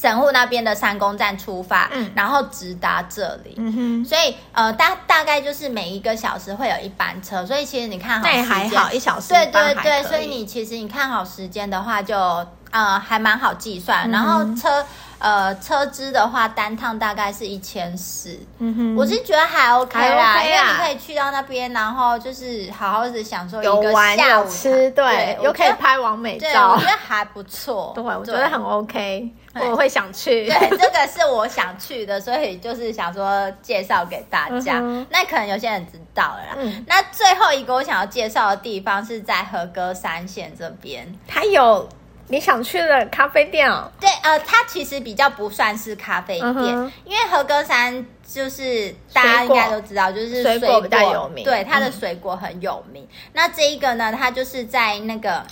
[0.00, 14.86] 神户那边的三宫站出发，嗯，然后直达这里，嗯哼，所以呃大大概就是每一个小时会有一班车，所以其实你看好时间，还好一小时，对对对，所以你其实你看好时间的话就，就呃还蛮好计算，嗯、然后车。
[15.18, 18.38] 呃，车资的话，单趟大概是一千四。
[18.58, 27.92] 嗯哼，我是觉得还 OK 啦，还 OK 啊，因为你可以去到那边，然后就是好好的享受一个下午吃，对，又可以拍完美照，我觉得还不错。
[27.94, 30.46] 对，我觉得很 OK，我会想去。
[30.46, 34.78] 对，这个是我想去的，所以就是想说介绍给大家。
[34.78, 36.54] 嗯、那可能有些人知道了啦。
[36.56, 41.88] 嗯、那最后一个我想要介绍的地方是在和歌山县这边，它有。
[42.28, 43.90] 你想去的咖啡店哦？
[44.00, 53.02] 对，呃，它其实比较不算是咖啡店，嗯、因为和歌山就是大家应该都知道，就是水果比较有名，对，它的水果很有名。
[53.04, 55.44] 嗯、那这一个呢，它就是在那个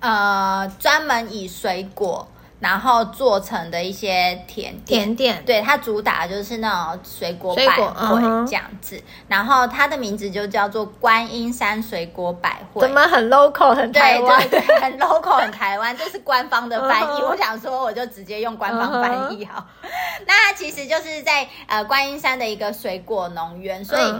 [0.00, 2.26] 呃，专门以水果。
[2.62, 8.96] 然后做成的一些甜点，甜点，对，它主打就是那种水果百汇这样子。
[8.96, 14.48] 嗯、然后它的名字就叫做观音山水果百汇，怎么很 local 很台湾？
[14.48, 17.20] 对，对，很 local 很台湾，这是官方的翻译。
[17.20, 19.66] 嗯、我想说，我就直接用官方翻译好。
[19.82, 19.90] 嗯、
[20.28, 24.14] 那其实就是在呃观音山的一个水果农园，所以。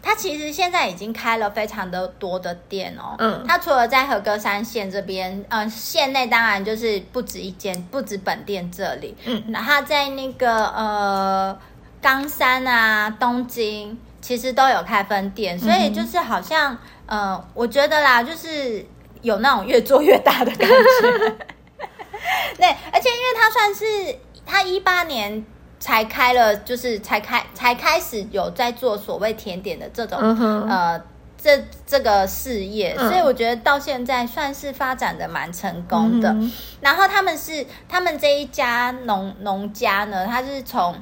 [0.00, 3.16] 嗯它其实现在已经开了非常的多的店哦。
[3.18, 9.16] 嗯，它除了在和歌山县这边，呃，县内当然就是不止一间，不止本店这里。
[9.26, 11.58] 嗯，然后在那个呃
[12.00, 16.72] 冈山啊、东京，其实都有开分店，所以就是好像，
[17.06, 18.86] 嗯、呃，我觉得啦，就是
[19.22, 21.36] 有那种越做越大的感觉。
[22.56, 25.44] 对，而且因为他算是他一八年。
[25.78, 30.68] 才开了，就是才开才开始有在做所谓甜点的这种、uh.
[30.68, 31.00] 呃
[31.40, 36.30] 这这个事业，所以我觉得到现在算是发展的蛮成功的。
[36.30, 36.52] Uh.
[36.80, 40.94] 然后他们是他们这一家农农家呢，他是从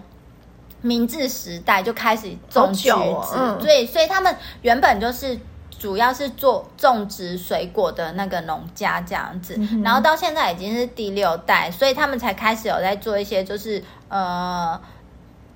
[0.82, 5.38] 明治时代就开始种橘子，对、哦，所以他们原本就是。
[5.78, 14.80] 主要是做种植水果的那个农家这样子，嗯、然后到现在已经是第六代，所以他们才开始有在做一些就是呃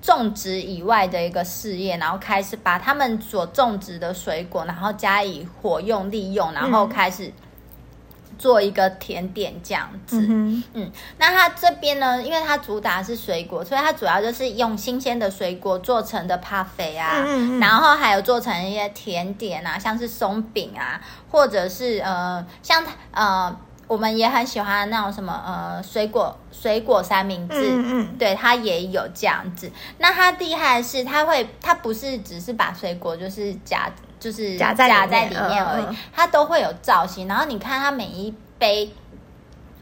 [0.01, 7.31] 种植以外的一个事业，然后开始把他们所种植的水果，然后加以活用利用，然后开始。
[8.41, 29.71] 做一个甜点这样子，嗯，嗯，那它这边呢，因为它主打是水果，所以它主要就是用新鲜的水果做成的帕菲啊，嗯嗯，然后还有做成一些甜点啊，像是松饼啊，或者是呃，像呃，我们也很喜欢那种什么呃，水果水果三明治，嗯嗯，对，它也有这样子。
[29.99, 33.87] 那它厉害的是，它会，它不是只是把水果就是夹。
[34.21, 37.27] 就是夹在夹在里面而已，嗯、它都会有造型。
[37.27, 38.93] 然后你看它每一杯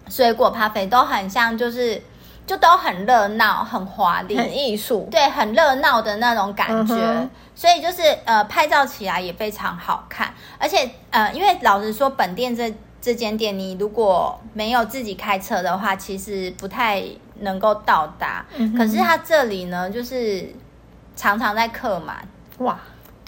[0.07, 2.01] 水果咖啡都很像，就是
[2.47, 6.95] 就都很热闹、很华丽、很艺术，对，很热闹的那种感觉。
[6.95, 10.33] 嗯、所以就是呃，拍照起来也非常好看。
[10.57, 17.03] 而且呃，因为老实说，本店这这间店，你如果没有自己开车的话，其实不太
[17.41, 18.45] 能够到达。
[18.55, 20.49] 嗯、可是它这里呢，就是
[21.17, 22.25] 常常在客满
[22.59, 22.79] 哇。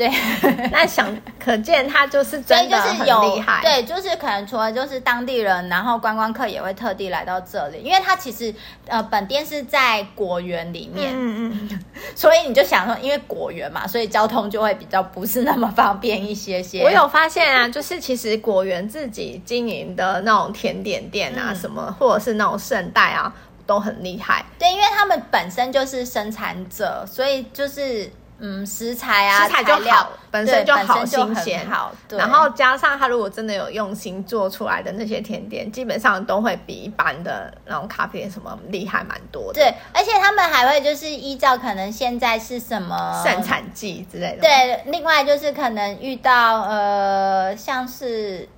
[0.02, 0.10] 对，
[0.74, 3.62] 那想可见他就是真的很厉害。
[3.62, 8.52] 对，就是可能除了就是当地人，然后观光客也会特地来到这里，因为他其实
[8.88, 11.80] 呃本店是在果园里面，嗯嗯，
[12.16, 16.82] 所以你就想说，因为果园嘛，所以交通就会比较不是那么方便一些些。
[16.82, 23.32] 我有发现啊，就是其实果园自己经营的那种甜点店啊，嗯、什么或者是那种圣代啊，
[23.68, 24.44] 都很厉害。
[24.58, 28.12] 对，因为他们本身就是生产者，所以就是。
[28.44, 31.92] 嗯，食材啊，食材就好，本身就好新鲜，好。
[32.10, 39.62] 然后加上他如果真的有用心做出来的那些甜点，基本上都会比一般的那种咖啡店什么厉害蛮多的。
[39.62, 44.42] 对，而且他们还会就是依照可能现在是什么盛产季之类的。
[44.42, 48.50] 对，另外就是可能遇到呃，像是。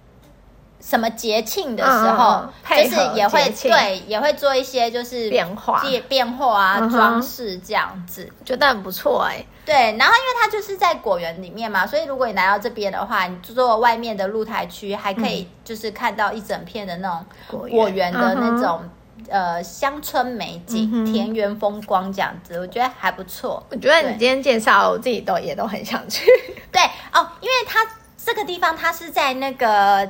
[0.86, 9.46] 什么节庆的时候，就是也会对，也会做一些就是变化、变化啊，装饰这样子，觉得很不错哎。
[9.66, 17.26] 对，然后因为它就是在果园里面嘛，所以如果你来到这边的话，你坐外面的露台区，还可以就是看到一整片的那种
[17.70, 18.82] 果园的那种
[19.30, 23.66] 呃乡村美景、田园风光这样子，我觉得还不错。
[23.70, 26.26] 我觉得你今天介绍，我自己都也都很想去。
[26.72, 26.82] 对
[27.14, 27.80] 哦，因为它
[28.18, 30.10] 这个地方它是在那个。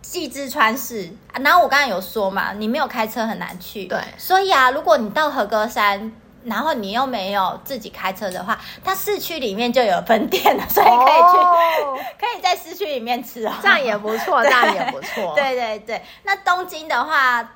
[0.00, 1.10] 纪之川市，
[1.42, 6.10] 然后我刚才有说嘛，你没有开车很难去，对，所以啊，如果你到和歌山
[6.48, 15.34] 然后你又没有自己开车的话，它市区里面就有分店了，所以可以去，哦、 可以在市区里面吃哦，这样也不错， 这样也不错。
[15.34, 17.52] 对对对，那东京的话。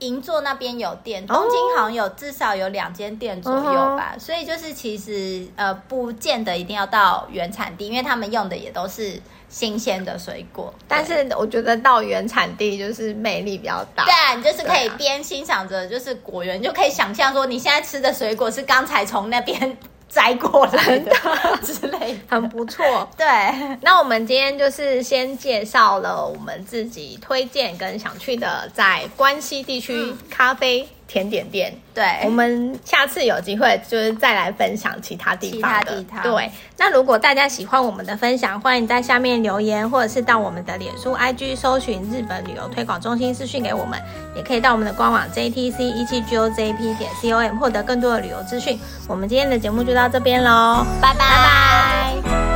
[0.00, 2.16] 银座那边有店，东京好像有、oh.
[2.16, 4.20] 至少有两间店左右吧，uh.
[4.20, 9.18] 所以就是其实呃不见得一定要到原产地，因为他们用的也都是
[9.54, 10.74] 新鲜的水果。
[10.88, 19.76] 但是我觉得到原产地就是魅力比较大，对啊，你就是可以边欣赏着就是果园，啊，就可以想象说你现在吃的水果是刚才从那边。
[20.06, 21.12] 摘过来的
[21.60, 22.84] 之类，很不错。
[23.16, 23.26] 对，
[23.82, 30.82] 那我们今天就是先介绍了我们自己推荐跟想去的在关西地区咖啡。
[30.82, 36.02] 嗯甜点店，对，我们下次有机会就是再来分享其他地方的。
[36.02, 44.00] 地对，那如果大家喜欢我们的分享，欢迎在下面留言，或者是到我们的脸书 IG 搜寻日本旅游推广中心私讯给我们，
[44.34, 48.78] 也可以到我们的官网 JTC 一七 GOJP 点 COM 获得更多的旅游资讯。
[49.06, 50.86] 我们今天的节目就到这边喽。
[51.00, 52.53] 拜拜。